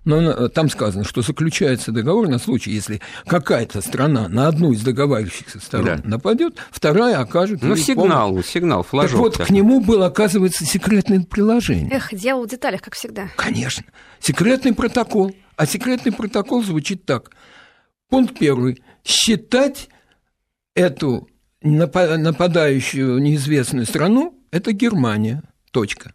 [0.05, 5.61] Но там сказано, что заключается договор на случай, если какая-то страна на одну из договаривающихся
[5.61, 6.01] сторон да.
[6.05, 7.63] нападет, вторая окажет.
[7.63, 8.47] Ну, сигнал, помощь.
[8.47, 9.13] сигнал, флажок.
[9.13, 9.47] Так вот, так.
[9.47, 11.91] к нему было, оказывается, секретное приложение.
[11.91, 13.31] Эх, дьявол в деталях, как всегда.
[13.37, 13.85] Конечно.
[14.21, 15.35] Секретный протокол.
[15.57, 17.31] А секретный протокол звучит так.
[18.11, 18.83] Пункт первый.
[19.05, 19.89] Считать
[20.75, 21.29] эту
[21.63, 25.43] нападающую неизвестную страну это Германия.
[25.73, 26.15] Точка.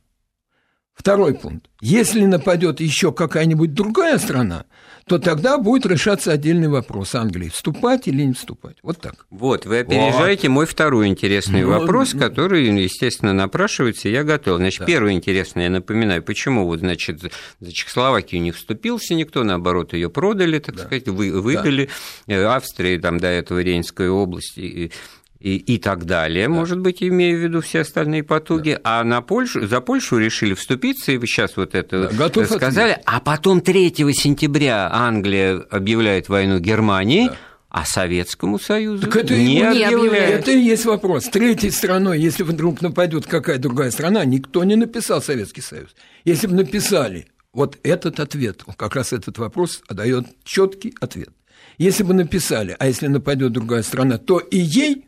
[0.94, 1.70] Второй пункт.
[1.82, 4.66] Если нападет еще какая-нибудь другая страна,
[5.08, 8.78] то тогда будет решаться отдельный вопрос Англии, вступать или не вступать.
[8.84, 9.26] Вот так.
[9.30, 10.54] Вот, вы опережаете вот.
[10.54, 14.58] мой второй интересный ну, вопрос, ну, который, естественно, напрашивается, я готов.
[14.58, 14.86] Значит, да.
[14.86, 17.22] первый интересный, я напоминаю, почему вот, значит,
[17.60, 20.84] за Чехословакию не вступился никто, наоборот, ее продали, так да.
[20.84, 21.90] сказать, вы, выдали.
[22.28, 22.56] Да.
[22.56, 24.92] Австрии, там, до этого Рейнской области,
[25.40, 26.54] и, и так далее, да.
[26.54, 28.80] может быть, имея в виду все остальные потуги.
[28.84, 29.00] Да.
[29.00, 32.92] А на Польшу, за Польшу решили вступиться, и вы сейчас вот это да, сказали.
[32.92, 33.04] Ответить.
[33.06, 37.28] А потом 3 сентября Англия объявляет войну Германии.
[37.28, 37.38] Да.
[37.72, 40.42] А Советскому Союзу так это не, не объявляет.
[40.42, 41.26] Это и есть вопрос.
[41.26, 45.96] Третьей страной, если вдруг нападет какая другая страна, никто не написал Советский Союз.
[46.26, 51.30] Если бы написали, вот этот ответ, как раз этот вопрос дает четкий ответ.
[51.78, 55.06] Если бы написали, а если нападет другая страна, то и ей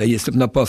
[0.00, 0.66] да, если бы напал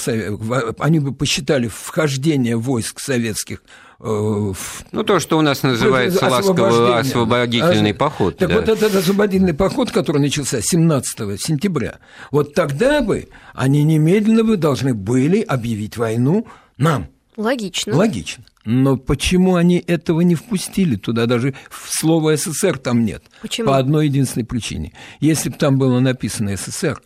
[0.79, 3.63] они бы посчитали вхождение войск советских
[4.01, 4.83] э, в...
[4.91, 8.37] Ну, то, что у нас называется ласково освободительный поход.
[8.37, 8.55] Так да.
[8.55, 14.93] вот этот освободительный поход, который начался 17 сентября, вот тогда бы они немедленно бы должны
[14.93, 16.45] были объявить войну
[16.77, 17.07] нам.
[17.37, 17.95] Логично.
[17.95, 18.43] Логично.
[18.65, 21.25] Но почему они этого не впустили туда?
[21.25, 23.23] Даже слова СССР там нет.
[23.41, 23.69] Почему?
[23.69, 24.91] По одной единственной причине.
[25.21, 27.01] Если бы там было написано СССР,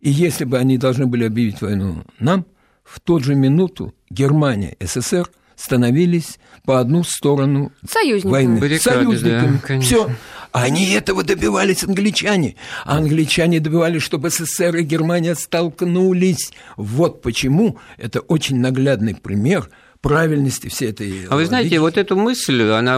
[0.00, 2.46] и если бы они должны были объявить войну нам,
[2.84, 8.32] в ту же минуту Германия, СССР становились по одну сторону Союзниками.
[8.32, 8.60] войны.
[8.60, 9.60] Баррикады, Союзниками.
[9.68, 10.10] Да, Все.
[10.52, 12.56] Они этого добивались, англичане.
[12.84, 16.52] А англичане добивались, чтобы СССР и Германия столкнулись.
[16.76, 19.68] Вот почему это очень наглядный пример–
[20.00, 21.26] правильности всей этой...
[21.28, 22.96] А вы знаете, вот эту мысль, она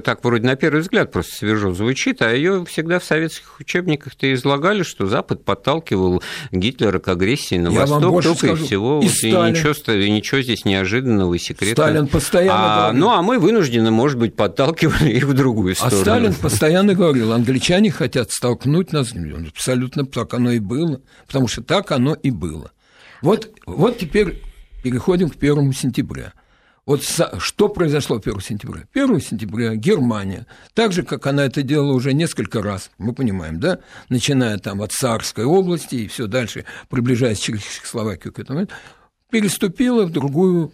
[0.00, 4.82] так вроде на первый взгляд просто свежо звучит, а ее всегда в советских учебниках-то излагали,
[4.82, 8.64] что Запад подталкивал Гитлера к агрессии на Я Восток только скажу.
[8.64, 9.00] и всего.
[9.02, 11.88] И, вот, и, ничего, и ничего здесь неожиданного и секретного.
[11.88, 13.00] Сталин постоянно а, говорил.
[13.00, 16.00] Ну, а мы вынуждены, может быть, подталкивали их в другую а сторону.
[16.00, 19.12] А Сталин постоянно говорил, англичане хотят столкнуть нас,
[19.48, 22.72] абсолютно так оно и было, потому что так оно и было.
[23.20, 24.42] Вот, вот теперь
[24.82, 26.32] Переходим к 1 сентября.
[26.84, 27.04] Вот
[27.38, 28.82] что произошло 1 сентября?
[28.92, 33.78] 1 сентября Германия, так же, как она это делала уже несколько раз, мы понимаем, да,
[34.08, 38.66] начиная там от Царской области и все дальше, приближаясь через Чехословакию к этому,
[39.30, 40.72] переступила в другую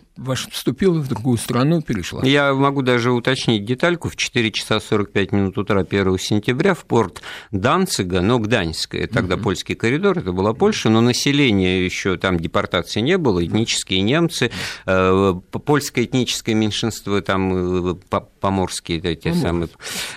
[0.51, 2.25] вступила в другую страну, перешла.
[2.25, 4.09] Я могу даже уточнить детальку.
[4.09, 9.45] В 4 часа 45 минут утра 1 сентября в порт Данцига, но Гданьская, тогда угу.
[9.45, 14.51] польский коридор, это была Польша, но население еще там депортации не было, этнические немцы,
[14.87, 17.95] э, польское этническое меньшинство, там э,
[18.41, 19.41] поморские эти Поморские.
[19.41, 19.69] самые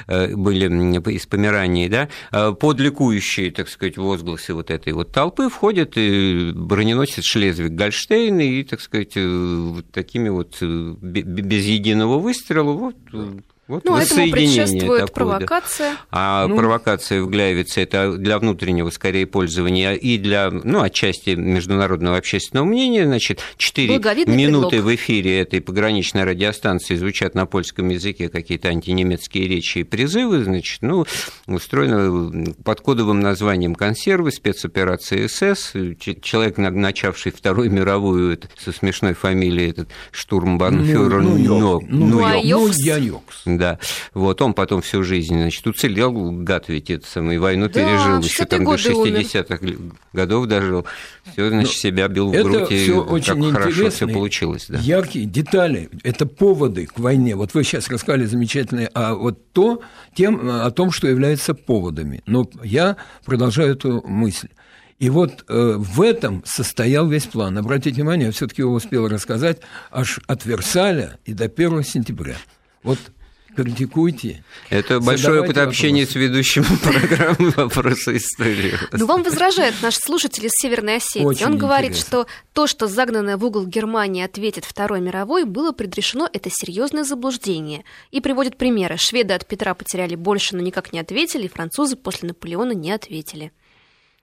[0.07, 0.65] э, были
[1.11, 2.09] из Померании, да,
[2.53, 8.81] под ликующие, так сказать, возгласы вот этой вот толпы входит и броненосец Шлезвиг-Гольштейн и, так
[8.81, 9.15] сказать,
[9.91, 12.95] такими вот э, без единого выстрела, вот
[13.71, 15.91] вот ну, этому предшествует такое, провокация.
[15.91, 15.97] Да.
[16.11, 22.17] А ну, провокация в Гляевице– это для внутреннего, скорее, пользования и для, ну, отчасти международного
[22.17, 23.05] общественного мнения.
[23.05, 24.85] Значит, 4 минуты предлог.
[24.85, 30.43] в эфире этой пограничной радиостанции звучат на польском языке какие-то антинемецкие речи и призывы.
[30.43, 31.05] Значит, ну,
[31.47, 35.71] устроено под кодовым названием «Консервы», спецоперация СС.
[36.21, 42.67] Человек, начавший Вторую мировую, со смешной фамилией, этот штурмбанфюрер ну, ну, ну, ну, ну,
[43.45, 43.77] ну, да.
[44.15, 48.45] Вот он потом всю жизнь, значит, уцелел, гад ведь эту самую войну да, пережил, еще
[48.45, 49.59] там до 60-х
[50.13, 50.87] годов дожил.
[51.31, 54.65] Все, значит, ну, себя бил в грудь, и очень как хорошо все получилось.
[54.67, 54.79] Да.
[54.79, 57.35] Яркие детали, это поводы к войне.
[57.35, 59.81] Вот вы сейчас рассказали замечательные, а вот то,
[60.15, 62.23] тем, о том, что является поводами.
[62.25, 64.49] Но я продолжаю эту мысль.
[64.97, 67.57] И вот э, в этом состоял весь план.
[67.59, 69.59] Обратите внимание, я все-таки его успел рассказать
[69.91, 72.37] аж от Версаля и до 1 сентября.
[72.83, 72.99] Вот
[73.55, 74.43] критикуйте.
[74.69, 78.73] Это большой опыт общения с ведущим программы «Вопросы истории».
[78.91, 81.25] Ну, вам возражает наш слушатель из Северной Осетии.
[81.25, 86.29] Очень Он говорит, что то, что загнанное в угол Германии ответит Второй мировой, было предрешено,
[86.31, 87.83] это серьезное заблуждение.
[88.11, 88.97] И приводит примеры.
[88.97, 93.51] Шведы от Петра потеряли больше, но никак не ответили, и французы после Наполеона не ответили.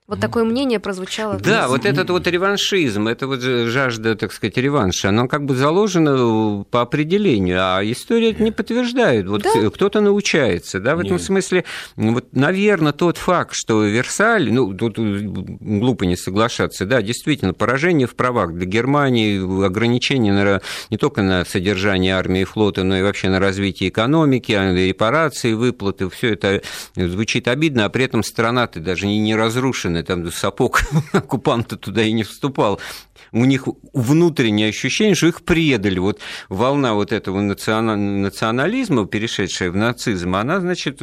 [0.08, 1.38] Вот такое мнение прозвучало.
[1.38, 6.64] Да, вот этот вот реваншизм, это вот жажда, так сказать, реванша, оно как бы заложено
[6.70, 9.28] по определению, а история это не подтверждает.
[9.28, 9.68] Вот да?
[9.68, 11.22] кто-то научается, да, в этом Нет.
[11.22, 11.64] смысле,
[11.96, 18.14] вот, наверное, тот факт, что Версаль, ну, тут глупо не соглашаться, да, действительно, поражение в
[18.16, 23.28] правах для Германии, ограничения на, не только на содержание армии и флота, но и вообще
[23.28, 26.62] на развитие экономики, а, репарации, выплаты, все это
[26.96, 30.82] звучит обидно, а при этом страна-то даже не, не разрушена там сапог
[31.12, 32.80] оккупанта туда и не вступал
[33.32, 35.98] у них внутреннее ощущение, что их предали.
[35.98, 41.00] Вот волна вот этого национализма, перешедшая в нацизм, она, значит,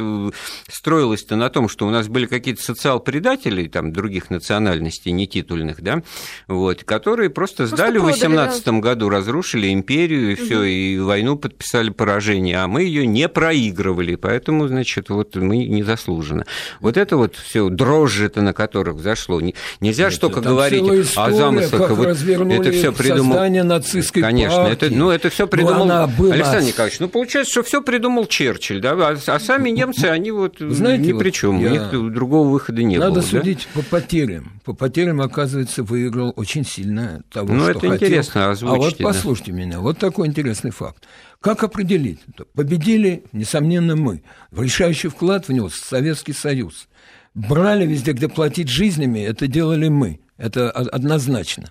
[0.68, 6.02] строилась-то на том, что у нас были какие-то социал-предатели, там, других национальностей, не титульных, да,
[6.48, 10.64] вот, которые просто сдали просто в 18 году, разрушили империю, и все, угу.
[10.64, 16.44] и войну подписали поражение, а мы ее не проигрывали, поэтому, значит, вот мы незаслуженно.
[16.80, 19.40] Вот это вот все дрожжи-то, на которых зашло.
[19.80, 21.90] Нельзя что только говорить о замыслах.
[21.90, 23.32] Вот развернули это все придумал...
[23.32, 24.86] создание нацистской Конечно, партии.
[24.86, 26.32] это, ну, это все придумал была...
[26.32, 27.00] Александр Николаевич.
[27.00, 31.18] Ну, получается, что все придумал Черчилль, да, а, а сами немцы, они вот Знаете, ни
[31.18, 31.68] при чем, я...
[31.68, 33.16] у них другого выхода не Надо было.
[33.16, 33.80] Надо судить да?
[33.80, 34.60] по потерям.
[34.64, 37.94] По потерям, оказывается, выиграл очень сильно того, ну, что это хотел.
[37.94, 38.76] интересно, озвучьте.
[38.76, 39.58] А вот послушайте да.
[39.58, 41.04] меня, вот такой интересный факт.
[41.40, 42.20] Как определить?
[42.54, 44.22] Победили, несомненно, мы.
[44.50, 46.88] Решающий вклад внес Советский Союз.
[47.34, 50.20] Брали везде, где платить жизнями, это делали мы.
[50.38, 51.70] Это однозначно.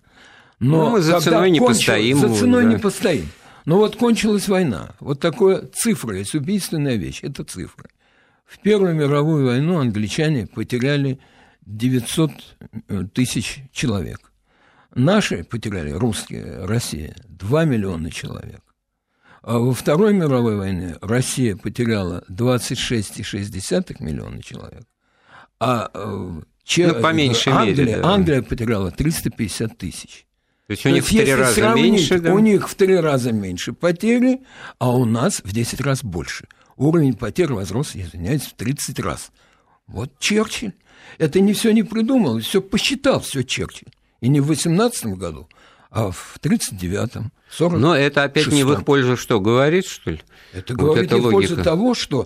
[0.59, 2.19] Но ну, мы за ценой не кончил, постоим.
[2.19, 2.69] За ценой да.
[2.69, 3.29] не постоим.
[3.65, 4.95] Но вот кончилась война.
[4.99, 7.19] Вот такая цифра, есть убийственная вещь.
[7.23, 7.89] Это цифры.
[8.45, 11.19] В Первую мировую войну англичане потеряли
[11.65, 12.31] 900
[12.87, 14.31] э, тысяч человек.
[14.93, 18.61] Наши потеряли, русские, Россия, 2 миллиона человек.
[19.41, 24.83] А во Второй мировой войне Россия потеряла 26,6 миллиона человек.
[25.59, 26.41] А э,
[26.77, 28.09] ну, по меньшей Англия, мере, да.
[28.09, 30.25] Англия потеряла 350 тысяч.
[30.67, 32.33] То есть у них в три раза меньше, да?
[32.33, 34.41] У них в три раза меньше потери,
[34.79, 36.47] а у нас в 10 раз больше.
[36.75, 39.31] Уровень потерь возрос, извиняюсь, в 30 раз.
[39.85, 40.73] Вот Черчилль.
[41.19, 43.89] Это не все не придумал, все посчитал, все Черчилль.
[44.21, 45.47] И не в 18 году,
[45.91, 50.21] а в 39-м, 40 Но это опять не в их пользу что, говорит, что ли?
[50.51, 52.25] Это вот говорит это в пользу того, что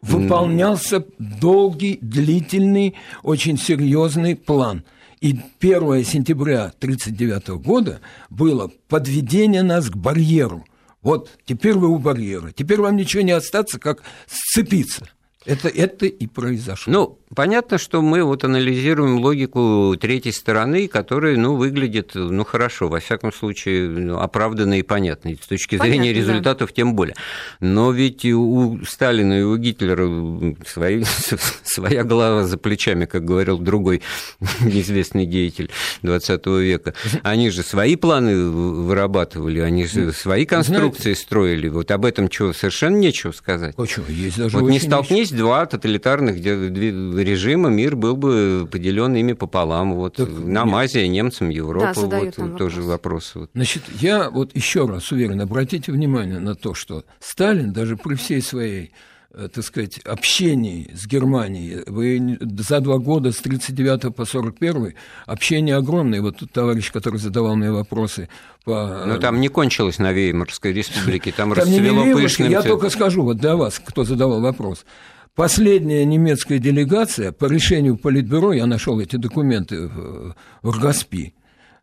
[0.00, 4.84] выполнялся долгий, длительный, очень серьезный план–
[5.20, 10.64] и 1 сентября 1939 года было подведение нас к барьеру.
[11.02, 12.52] Вот теперь вы у барьера.
[12.52, 15.08] Теперь вам ничего не остаться, как сцепиться.
[15.46, 16.92] Это, это и произошло.
[16.92, 23.00] Ну, понятно, что мы вот анализируем логику третьей стороны, которая, ну, выглядит, ну, хорошо, во
[23.00, 25.30] всяком случае, ну, оправданно и понятно.
[25.34, 26.74] С точки понятно, зрения результатов да.
[26.74, 27.16] тем более.
[27.58, 31.04] Но ведь у Сталина и у Гитлера свои,
[31.64, 34.02] своя голова за плечами, как говорил другой
[34.60, 35.70] известный деятель
[36.02, 36.92] 20 века.
[37.22, 41.68] Они же свои планы вырабатывали, они же свои конструкции Знаете, строили.
[41.68, 43.74] Вот об этом что, совершенно нечего сказать.
[43.76, 44.04] Почему?
[44.10, 49.94] Есть даже вот не столкнись два тоталитарных режима, мир был бы поделен ими пополам.
[49.94, 50.76] Вот так, нам нет.
[50.76, 52.06] Азия, немцам Европа.
[52.06, 53.32] Да, вот, вот тоже вопрос.
[53.34, 53.50] Вот.
[53.54, 58.42] Значит, я вот еще раз уверен, обратите внимание на то, что Сталин даже при всей
[58.42, 58.92] своей
[59.32, 61.82] э, так сказать, общении с Германией.
[61.86, 64.94] Вы за два года, с 39 по 41
[65.26, 66.20] общение огромное.
[66.20, 68.28] Вот тут товарищ, который задавал мне вопросы
[68.64, 69.04] по...
[69.06, 72.50] Ну, там не кончилось на Веймарской республике, там, там расцвело пышным...
[72.50, 74.84] Я только скажу, вот для вас, кто задавал вопрос.
[75.34, 81.34] Последняя немецкая делегация по решению Политбюро, я нашел эти документы в, в РГАСПИ,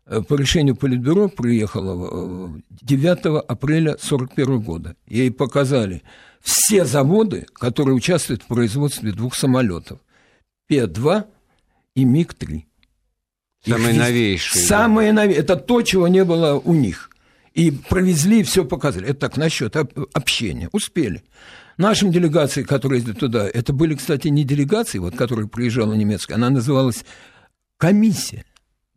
[0.06, 4.96] э, по решению Политбюро приехала 9 апреля 1941 года.
[5.06, 6.02] Ей показали
[6.40, 9.98] все заводы, которые участвуют в производстве двух самолетов.
[10.68, 11.24] П-2
[11.94, 12.62] и МиГ-3.
[13.66, 14.66] Самые Их новейшие.
[14.66, 15.22] Самые да.
[15.22, 15.42] новейшие.
[15.42, 17.10] Это то, чего не было у них.
[17.54, 19.08] И провезли, все показали.
[19.08, 20.68] Это так насчет общения.
[20.72, 21.22] Успели.
[21.78, 27.04] Нашим делегации, которые туда, это были, кстати, не делегации, вот, которые приезжала немецкая, она называлась
[27.76, 28.44] комиссия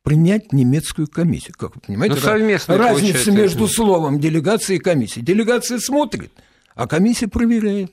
[0.01, 1.53] принять немецкую комиссию.
[1.57, 5.21] Как вы понимаете, ну, совместно разница между словом делегация и комиссия.
[5.21, 6.31] Делегация смотрит,
[6.73, 7.91] а комиссия проверяет.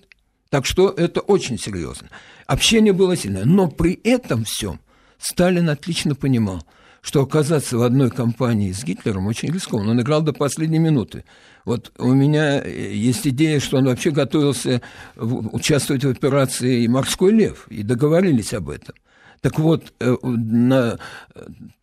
[0.49, 2.09] Так что это очень серьезно.
[2.47, 3.45] Общение было сильное.
[3.45, 4.81] Но при этом всем
[5.19, 6.65] Сталин отлично понимал,
[7.01, 9.93] что оказаться в одной компании с Гитлером очень рискованно.
[9.93, 11.25] Он играл до последней минуты.
[11.65, 14.83] Вот у меня э, есть идея, что он вообще готовился
[15.17, 18.95] участвовать в операции «Морской лев», и договорились об этом.
[19.41, 20.99] Так вот, э, на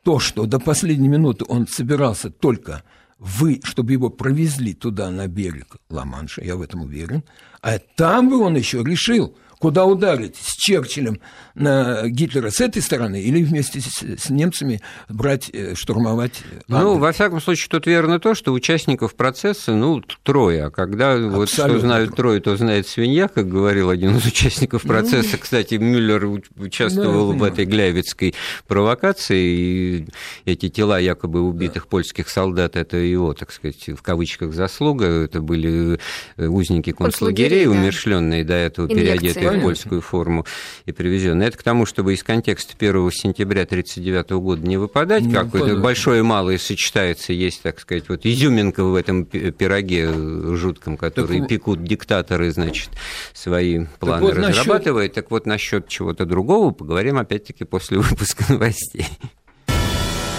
[0.03, 2.83] то, что до последней минуты он собирался только
[3.17, 7.23] вы, чтобы его провезли туда, на берег Ла-Манша, я в этом уверен,
[7.61, 10.35] а там бы он еще решил– куда ударить?
[10.35, 11.19] С Черчиллем
[11.55, 16.93] на Гитлера с этой стороны или вместе с, с немцами брать, э, штурмовать Англию?
[16.93, 20.65] Ну, во всяком случае, тут верно то, что участников процесса, ну, трое.
[20.65, 24.83] А когда Абсолютно вот что знают трое, то знает свинья, как говорил один из участников
[24.83, 25.29] ну, процесса.
[25.33, 26.25] Ну, Кстати, Мюллер
[26.57, 28.35] участвовал да, в этой глявицкой
[28.67, 30.07] провокации, и
[30.45, 31.89] эти тела якобы убитых да.
[31.89, 35.05] польских солдат, это его, так сказать, в кавычках заслуга.
[35.05, 35.99] Это были
[36.37, 37.71] э, узники концлагерей, да.
[37.71, 39.69] умершленные до этого, переодетые Понятно.
[39.69, 40.45] польскую форму
[40.85, 41.49] и привезенные.
[41.49, 45.79] Это к тому, чтобы из контекста 1 сентября 1939 года не выпадать, не как выпадать.
[45.79, 50.11] большое и малое сочетается, есть, так сказать, вот изюминка в этом пироге
[50.55, 52.89] жутком, который так, пекут диктаторы, значит,
[53.33, 55.11] свои планы так вот разрабатывают.
[55.11, 55.15] Насчет...
[55.15, 59.07] Так вот, насчет чего-то другого поговорим опять-таки после выпуска новостей.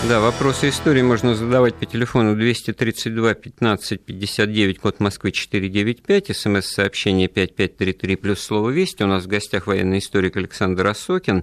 [0.05, 8.17] Да, вопросы истории можно задавать по телефону 232 15 59, код Москвы 495, смс-сообщение 5533
[8.17, 9.03] плюс слово «Вести».
[9.03, 11.43] У нас в гостях военный историк Александр Осокин.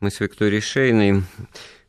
[0.00, 1.22] Мы с Викторией Шейной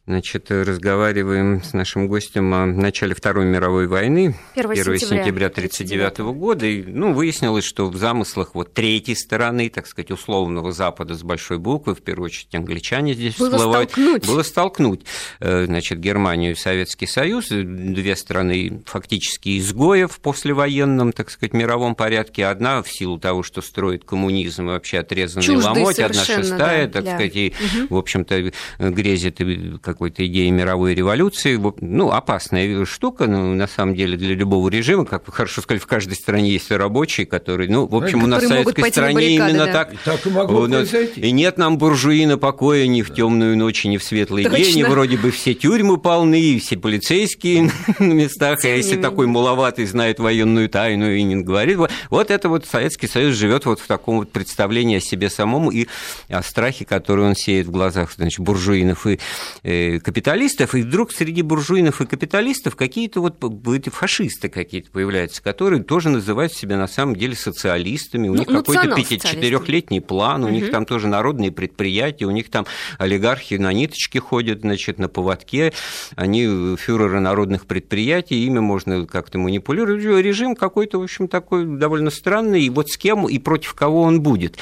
[0.09, 6.65] Значит, разговариваем с нашим гостем о начале Второй мировой войны, 1 сентября 1939 года.
[6.65, 11.59] И, ну, выяснилось, что в замыслах вот третьей стороны, так сказать, условного Запада с большой
[11.59, 14.25] буквы, в первую очередь англичане здесь было всплывают, столкнуть.
[14.25, 15.01] было столкнуть
[15.41, 21.93] э, значит, Германию и Советский Союз, две страны фактически изгоев в послевоенном, так сказать, мировом
[21.93, 22.47] порядке.
[22.47, 26.93] Одна в силу того, что строит коммунизм и вообще отрезанный Чуждый ломоть, одна шестая, да,
[26.93, 27.13] так для...
[27.13, 27.95] сказать, и, угу.
[27.95, 29.37] в общем-то, грезит
[29.83, 31.61] как какой-то идеей мировой революции.
[31.81, 35.03] Ну, опасная штука, ну, на самом деле, для любого режима.
[35.03, 38.43] Как вы хорошо сказали, в каждой стране есть рабочие, которые, ну, в общем, у нас
[38.43, 39.73] в советской стране именно да.
[39.73, 39.93] так.
[39.93, 41.19] И так и могло произойти.
[41.19, 44.57] И нет нам буржуина покоя ни в темную ночь, ни в светлый Точно.
[44.57, 44.79] день.
[44.79, 48.63] И вроде бы все тюрьмы полны, и все полицейские на местах.
[48.63, 51.77] А если такой маловатый знает военную тайну и не говорит,
[52.09, 55.87] вот это вот Советский Союз живет вот в таком вот представлении о себе самом и
[56.29, 59.19] о страхе, который он сеет в глазах значит, буржуинов и
[59.63, 65.83] э, капиталистов, и вдруг среди буржуинов и капиталистов какие-то вот эти фашисты какие-то появляются, которые
[65.83, 70.53] тоже называют себя на самом деле социалистами, у ну, них какой-то четырехлетний план, у угу.
[70.53, 72.65] них там тоже народные предприятия, у них там
[72.97, 75.73] олигархи на ниточке ходят, значит, на поводке,
[76.15, 80.03] они фюреры народных предприятий, ими можно как-то манипулировать.
[80.03, 84.21] Режим какой-то, в общем, такой довольно странный, и вот с кем и против кого он
[84.21, 84.57] будет.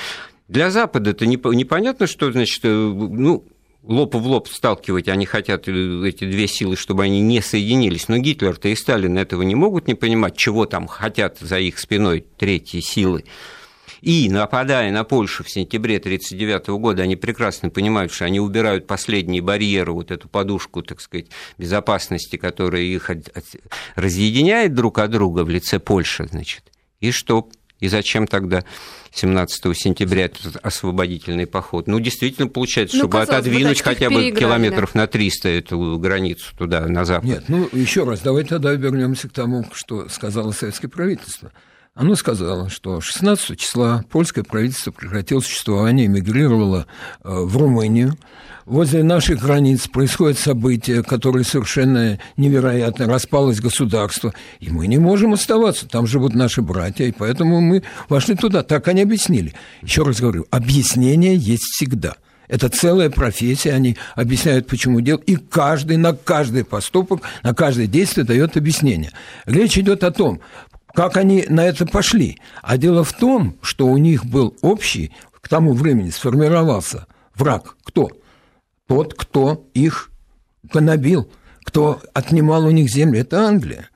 [0.47, 3.43] Для Запада это непонятно, что, значит, э, ну,
[3.87, 5.71] лоб в лоб сталкивать, они хотят э,
[6.07, 8.07] эти две силы, чтобы они не соединились.
[8.07, 12.25] Но Гитлер-то и Сталин этого не могут не понимать, чего там хотят за их спиной
[12.37, 13.23] третьи силы.
[14.01, 19.41] И, нападая на Польшу в сентябре 1939 года, они прекрасно понимают, что они убирают последние
[19.41, 23.09] барьеры, вот эту подушку, так сказать, безопасности, которая их
[23.95, 26.71] разъединяет друг от друга в лице Польши, значит.
[26.99, 27.49] И что?
[27.79, 28.63] И зачем тогда
[29.11, 31.87] 17 сентября этот освободительный поход?
[31.87, 36.55] Ну, действительно, получается, ну, чтобы отодвинуть бы, да, хотя бы километров на 300 эту границу
[36.57, 37.25] туда, на запад.
[37.25, 41.51] Нет, ну, еще раз, давайте тогда вернемся к тому, что сказало советское правительство.
[41.97, 46.85] Оно сказало, что 16 числа польское правительство прекратило существование, эмигрировало
[47.23, 48.13] э, в Румынию.
[48.65, 53.07] Возле наших границ происходят события, которые совершенно невероятно.
[53.07, 55.87] Распалось государство, и мы не можем оставаться.
[55.87, 58.61] Там живут наши братья, и поэтому мы вошли туда.
[58.61, 59.55] Так они объяснили.
[59.81, 62.15] Еще раз говорю, объяснение есть всегда–
[62.47, 68.25] это целая профессия, они объясняют, почему делают, и каждый на каждый поступок, на каждое действие
[68.25, 69.11] дает объяснение.
[69.45, 70.39] Речь идет о том,
[70.97, 72.39] как они на это пошли?
[72.63, 77.75] А дело в том, что у них был общий, к тому времени сформировался враг.
[77.83, 78.09] Кто?
[78.87, 80.09] Тот, кто их
[80.63, 81.29] гнобил,
[81.63, 83.19] кто отнимал у них земли.
[83.19, 83.91] Это Англия.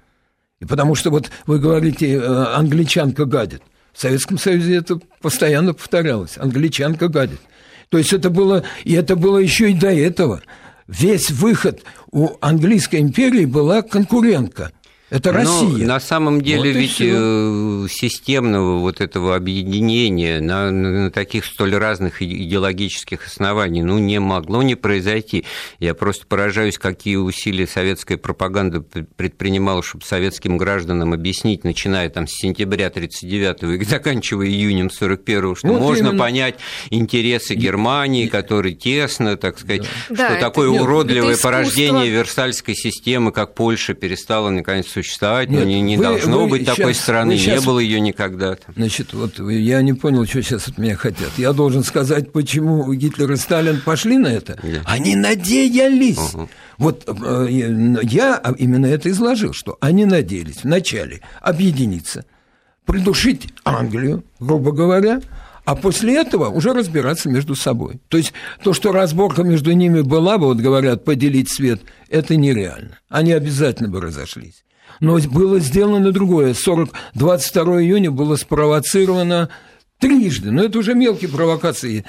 [0.60, 3.64] И потому что вот вы говорите, э, англичанка гадит.
[3.94, 6.38] В Советском Союзе это постоянно повторялось.
[6.38, 7.42] Англичанка гадит.
[7.90, 10.44] То есть это было, и это было еще и до этого.
[10.86, 11.82] Весь выход
[12.12, 14.72] у английской империи была конкурентка–
[15.12, 15.86] это Россия.
[15.86, 17.14] Но на самом деле вот ведь все.
[17.14, 24.64] Э, системного вот этого объединения на, на таких столь разных идеологических оснований ну, не могло
[24.64, 25.44] не произойти.
[25.80, 32.32] Я просто поражаюсь, какие усилия советская пропаганда предпринимала, чтобы советским гражданам объяснить, начиная там с
[32.32, 36.20] сентября 1939 и заканчивая июнем 1941, что вот можно именно.
[36.20, 36.56] понять
[36.90, 40.28] интересы Германии, которые тесно, так сказать, да.
[40.28, 45.60] что да, такое это, уродливое это порождение Версальской системы, как Польша, перестала наконец существовать, Нет,
[45.62, 48.58] но не, не вы, должно вы быть сейчас, такой страны, сейчас, не было ее никогда.
[48.76, 51.32] Значит, вот я не понял, что сейчас от меня хотят.
[51.38, 54.60] Я должен сказать, почему Гитлер и Сталин пошли на это.
[54.62, 54.82] Да.
[54.86, 56.34] Они надеялись.
[56.34, 56.50] Угу.
[56.78, 62.26] Вот э, я именно это изложил, что они надеялись вначале объединиться,
[62.86, 65.22] придушить Англию, грубо говоря,
[65.66, 68.00] а после этого уже разбираться между собой.
[68.08, 68.34] То есть
[68.64, 72.98] то, что разборка между ними была бы, вот говорят, поделить свет, это нереально.
[73.10, 74.64] Они обязательно бы разошлись.
[75.02, 76.54] Но было сделано другое.
[76.54, 79.50] 40, 22 июня было спровоцировано
[80.00, 80.52] трижды.
[80.52, 82.06] Но это уже мелкие провокации,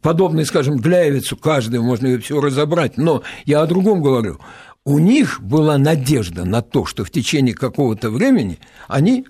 [0.00, 2.96] подобные, скажем, Гляевицу, каждый, можно ее все разобрать.
[2.96, 4.40] Но я о другом говорю.
[4.84, 9.26] У них была надежда на то, что в течение какого-то времени они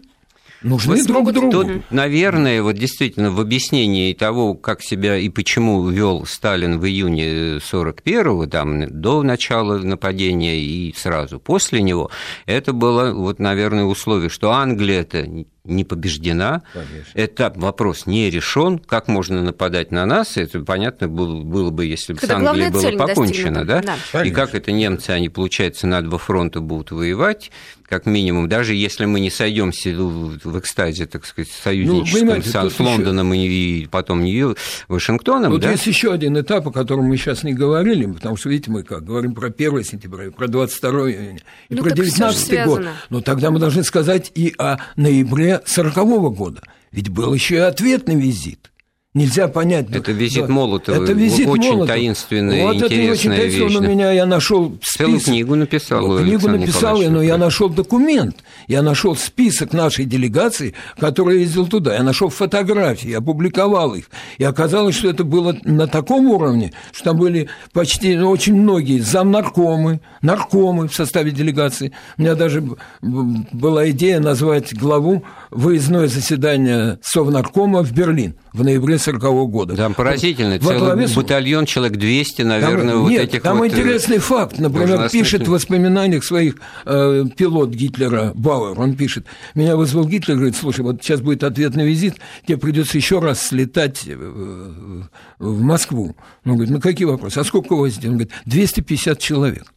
[0.62, 1.50] нужны друг другу.
[1.50, 7.56] Тут, наверное, вот действительно в объяснении того, как себя и почему вел Сталин в июне
[7.58, 12.10] 41-го, там, до начала нападения и сразу после него,
[12.46, 15.26] это было, вот, наверное, условие, что Англия это
[15.66, 16.62] не побеждена.
[16.72, 17.10] Конечно.
[17.14, 18.78] Этап вопрос не решен.
[18.78, 20.36] Как можно нападать на нас?
[20.36, 23.82] Это понятно было, было бы, если бы с Англией было покончено, да?
[24.12, 24.24] да?
[24.24, 27.50] И как это немцы, они, получается, на два фронта будут воевать
[27.88, 32.80] как минимум, даже если мы не сойдемся в экстазе, так сказать, союзничеством ну, с, с
[32.80, 33.52] Лондоном еще...
[33.52, 34.56] и потом Нью
[34.88, 35.52] Вашингтоном.
[35.52, 35.70] Вот да?
[35.70, 39.04] есть еще один этап, о котором мы сейчас не говорили, потому что, видите, мы как
[39.04, 42.86] говорим про 1 сентября, про 22 июня и ну, про 19 год.
[43.10, 46.62] Но тогда мы должны сказать и о ноябре 40 -го года.
[46.92, 48.70] Ведь был еще и ответный визит–
[49.16, 49.86] Нельзя понять.
[49.90, 50.52] Это визит да.
[50.52, 51.02] Молотова.
[51.02, 51.86] Это визит очень Молотова.
[51.86, 53.60] таинственная, вот интересная это очень вещь.
[53.62, 54.98] Он у меня, я нашел список.
[54.98, 56.06] Целую книгу написал.
[56.06, 58.36] Ну, книгу написал, но я нашел документ.
[58.66, 61.94] Я нашел список нашей делегации, которая ездил туда.
[61.94, 64.10] Я нашел фотографии, опубликовал их.
[64.36, 68.98] И оказалось, что это было на таком уровне, что там были почти ну, очень многие
[68.98, 71.92] замнаркомы, наркомы в составе делегации.
[72.18, 72.62] У меня даже
[73.00, 79.76] была идея назвать главу выездное заседание Совнаркома в Берлин в ноябре 40 года.
[79.76, 83.64] Там поразительно, Во целый батальон, человек 200, наверное, там, вот нет, этих там вот...
[83.64, 84.58] Э, интересный факт.
[84.58, 90.56] Например, пишет в воспоминаниях своих э, пилот Гитлера Бауэр, он пишет, меня вызвал Гитлер, говорит,
[90.56, 96.16] слушай, вот сейчас будет ответный визит, тебе придется еще раз слетать в, в Москву.
[96.44, 97.38] Он говорит, ну какие вопросы?
[97.38, 98.10] А сколько у вас здесь?
[98.10, 99.72] Он говорит, 250 человек.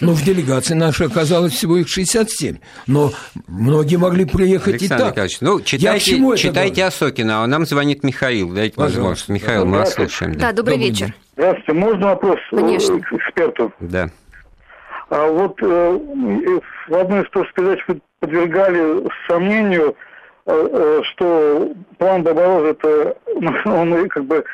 [0.00, 2.58] Ну, в делегации нашей оказалось всего их 67.
[2.86, 3.12] Но
[3.46, 5.10] многие могли приехать Александр и так.
[5.12, 8.52] Николаевич, ну, читайте, читайте Осокина, а нам звонит Михаил.
[8.52, 9.28] Дайте возможность.
[9.28, 10.34] Михаил, мы вас слушаем.
[10.34, 11.14] Да, добрый, добрый вечер.
[11.32, 11.72] Здравствуйте.
[11.72, 13.00] Можно вопрос Конечно.
[13.00, 13.72] к эксперту?
[13.80, 14.10] Да.
[15.08, 15.98] А вот э,
[16.88, 19.96] в одной из тоже передач вы подвергали сомнению,
[20.46, 23.16] э, э, что план Барбароза это
[23.66, 24.44] он как бы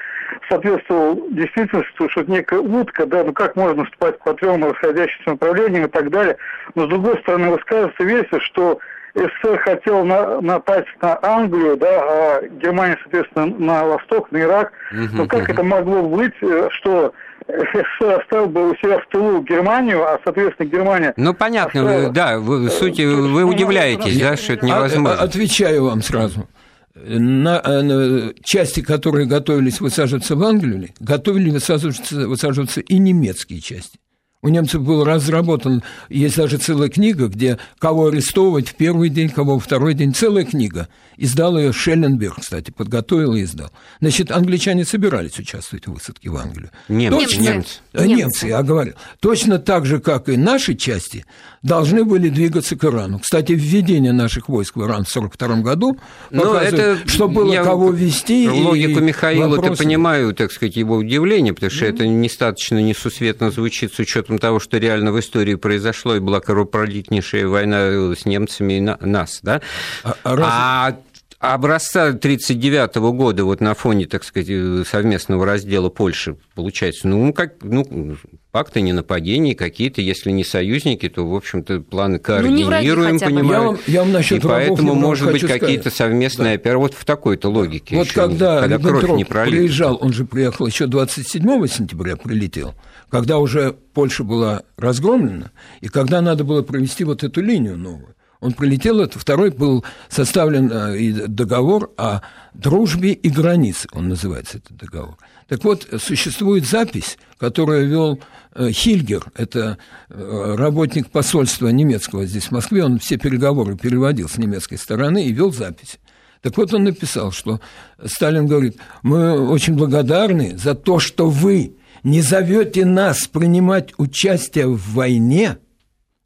[0.49, 5.87] соответствовал действительности, что это некая утка, да, ну как можно вступать по трем расходящимся направлениям
[5.87, 6.37] и так далее.
[6.75, 8.79] Но с другой стороны высказывается версия, что
[9.15, 14.73] СССР хотел на, напасть на Англию, да, а Германия, соответственно, на восток, на Ирак.
[15.13, 17.13] Но как это могло быть, э, что
[17.47, 21.13] СССР оставил бы у себя в тылу Германию, а, соответственно, Германия...
[21.17, 22.13] Ну, понятно, оставила...
[22.13, 25.23] да, в сути, вы удивляетесь, да, что это невозможно.
[25.23, 26.47] Отвечаю вам сразу
[26.95, 33.99] на, э, на части, которые готовились высаживаться в Англию, готовили высаживаться, высаживаться и немецкие части.
[34.45, 39.55] У немцев был разработан, есть даже целая книга, где кого арестовывать в первый день, кого
[39.55, 40.89] во второй день, целая книга.
[41.17, 43.71] Издал ее Шелленберг, кстати, подготовил и издал.
[44.01, 46.71] Значит, англичане собирались участвовать в высадке в Англию.
[46.89, 47.21] Немцы.
[47.21, 47.79] Точно, немцы.
[47.93, 48.95] Немцы, немцы, я говорю.
[49.21, 51.25] Точно так же, как и наши части,
[51.63, 53.21] должны были двигаться к Ирану.
[53.21, 55.97] Кстати, введение наших войск в Иран в 1942 году
[56.31, 58.49] Но ну, это, что было я кого вести.
[58.49, 61.95] Логику Михаила-то понимаю, так сказать, его удивление, потому что mm-hmm.
[61.95, 67.47] это недостаточно несусветно звучит с учетом того, что реально в истории произошло, и была кровопролитнейшая
[67.47, 69.61] война с немцами и на, нас, да?
[70.05, 70.97] А, а,
[71.41, 77.55] а образца 1939 года вот на фоне, так сказать, совместного раздела Польши, получается, ну, как,
[77.63, 78.17] ну,
[78.53, 83.51] пакты ненападений какие-то, если не союзники, то, в общем-то, планы ну, координируем, ну, понимаю.
[83.51, 86.61] Я вам, я вам насчет и поэтому, может быть, какие-то совместные да.
[86.61, 87.97] операции, вот в такой-то логике.
[87.97, 92.75] Вот еще, когда, когда кровь не приезжал, он же приехал еще 27 сентября, прилетел,
[93.13, 95.51] когда уже Польша была разгромлена,
[95.83, 98.17] и когда надо было провести вот эту линию новую.
[98.41, 102.23] Он прилетел, это второй был составлен э, договор о
[102.55, 105.19] дружбе и границе, он называется этот договор.
[105.47, 108.21] Так вот, существует запись, которую вел
[108.55, 109.77] э, Хильгер, это
[110.09, 115.33] э, работник посольства немецкого здесь, в Москве, он все переговоры переводил с немецкой стороны и
[115.33, 115.99] вел запись.
[116.41, 117.61] Так вот он написал, что
[118.03, 124.95] Сталин говорит, мы очень благодарны за то, что вы не зовете нас принимать участие в
[124.95, 125.59] войне,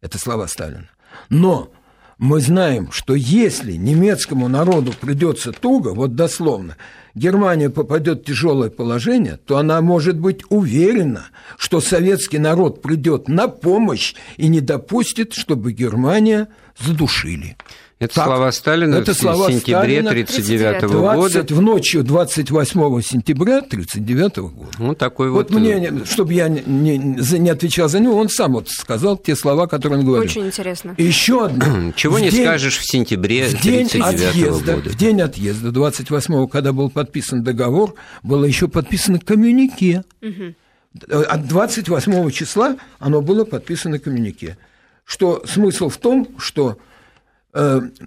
[0.00, 0.88] это слова Сталина,
[1.28, 1.72] но
[2.18, 6.76] мы знаем, что если немецкому народу придется туго, вот дословно,
[7.14, 11.26] Германия попадет в тяжелое положение, то она может быть уверена,
[11.58, 16.48] что советский народ придет на помощь и не допустит, чтобы Германия
[16.78, 17.56] задушили.
[17.98, 21.54] Это так, слова Сталина это в слова сентябре 1939 года.
[21.54, 24.70] В ночью 28 сентября 1939 года.
[24.78, 25.50] Ну, такой вот...
[25.50, 29.16] Вот мне, э, чтобы я не, не, не отвечал за него, он сам вот сказал
[29.16, 30.28] те слова, которые он говорил.
[30.28, 30.94] Очень интересно.
[30.98, 31.92] Еще одно.
[31.96, 34.90] Чего не день, скажешь в сентябре 1939 года.
[34.90, 40.04] В день отъезда, 28-го, когда был подписан договор, было еще подписано коммюнике.
[40.20, 41.24] Угу.
[41.28, 44.58] От 28 числа оно было подписано коммюнике.
[45.06, 46.76] Что смысл в том, что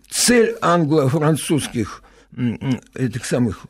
[0.09, 2.03] цель англо-французских
[2.93, 3.65] этих самых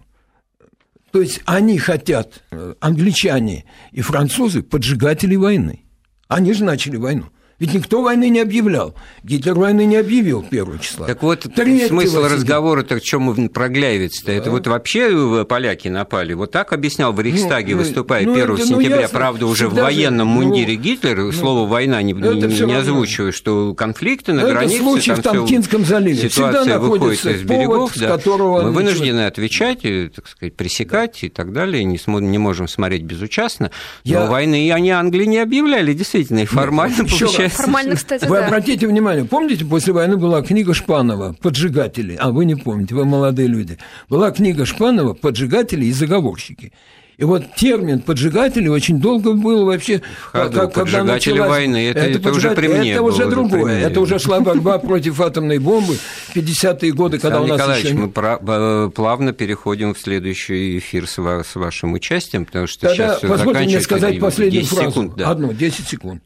[1.12, 5.84] то есть они хотят, э, англичане и французы, поджигатели войны.
[6.28, 7.26] Они же начали войну.
[7.60, 8.96] Ведь никто войны не объявлял.
[9.24, 11.06] Гитлер войны не объявил первого числа.
[11.08, 14.32] Так вот, смысл разговора-то, в чем проглявится-то?
[14.32, 16.34] Это вот вообще поляки напали.
[16.34, 19.46] Вот так объяснял в Рейхстаге, ну, выступая ну, 1 это, ну, сентября, ну, ясно, правда,
[19.46, 23.74] уже в военном же, мундире ну, Гитлер, ну, слово «война» не, не, не озвучивая, что
[23.74, 24.82] конфликты на это границе...
[24.82, 26.30] случай там в Тамкинском заливе.
[26.30, 27.94] Ситуация выходит из берегов.
[27.94, 28.08] Повод, да.
[28.08, 31.84] которого Мы вынуждены отвечать, так сказать, пресекать и так далее.
[31.84, 33.72] Не, см- не можем смотреть безучастно.
[34.04, 34.22] Я...
[34.22, 38.48] Но войны они Англии не объявляли, действительно, и формально получается Формально, кстати, Вы да.
[38.48, 43.48] обратите внимание, помните, после войны была книга Шпанова «Поджигатели», а вы не помните, вы молодые
[43.48, 43.78] люди.
[44.10, 46.72] Была книга Шпанова «Поджигатели и заговорщики».
[47.20, 50.02] И вот термин поджигатели очень долго был вообще...
[50.32, 51.50] Ходу, как, когда началась...
[51.50, 54.80] войны, это, это, это уже при мне Это было, уже другое, это уже шла борьба
[54.80, 57.94] против атомной бомбы в 50-е годы, когда у нас еще...
[57.94, 63.82] мы плавно переходим в следующий эфир с вашим участием, потому что Тогда сейчас позвольте мне
[63.82, 65.30] сказать последнюю фразу, секунд, да.
[65.30, 66.24] одну, 10 секунд.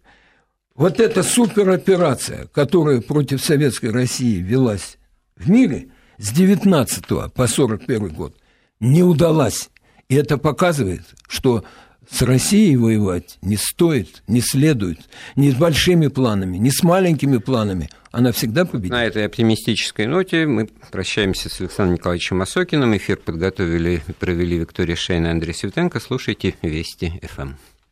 [0.76, 4.97] Вот эта супероперация, которая против Советской России велась
[5.36, 8.36] в мире с 19 по 41 год,
[8.80, 9.69] не удалась.
[10.09, 11.63] И это показывает, что
[12.09, 14.99] с Россией воевать не стоит, не следует,
[15.36, 17.89] ни с большими планами, ни с маленькими планами.
[18.11, 18.91] Она всегда победит.
[18.91, 22.97] На этой оптимистической ноте мы прощаемся с Александром Николаевичем Осокиным.
[22.97, 25.99] Эфир подготовили и провели Виктория Шейна и Андрей Светенко.
[25.99, 27.53] Слушайте Вести ФМ.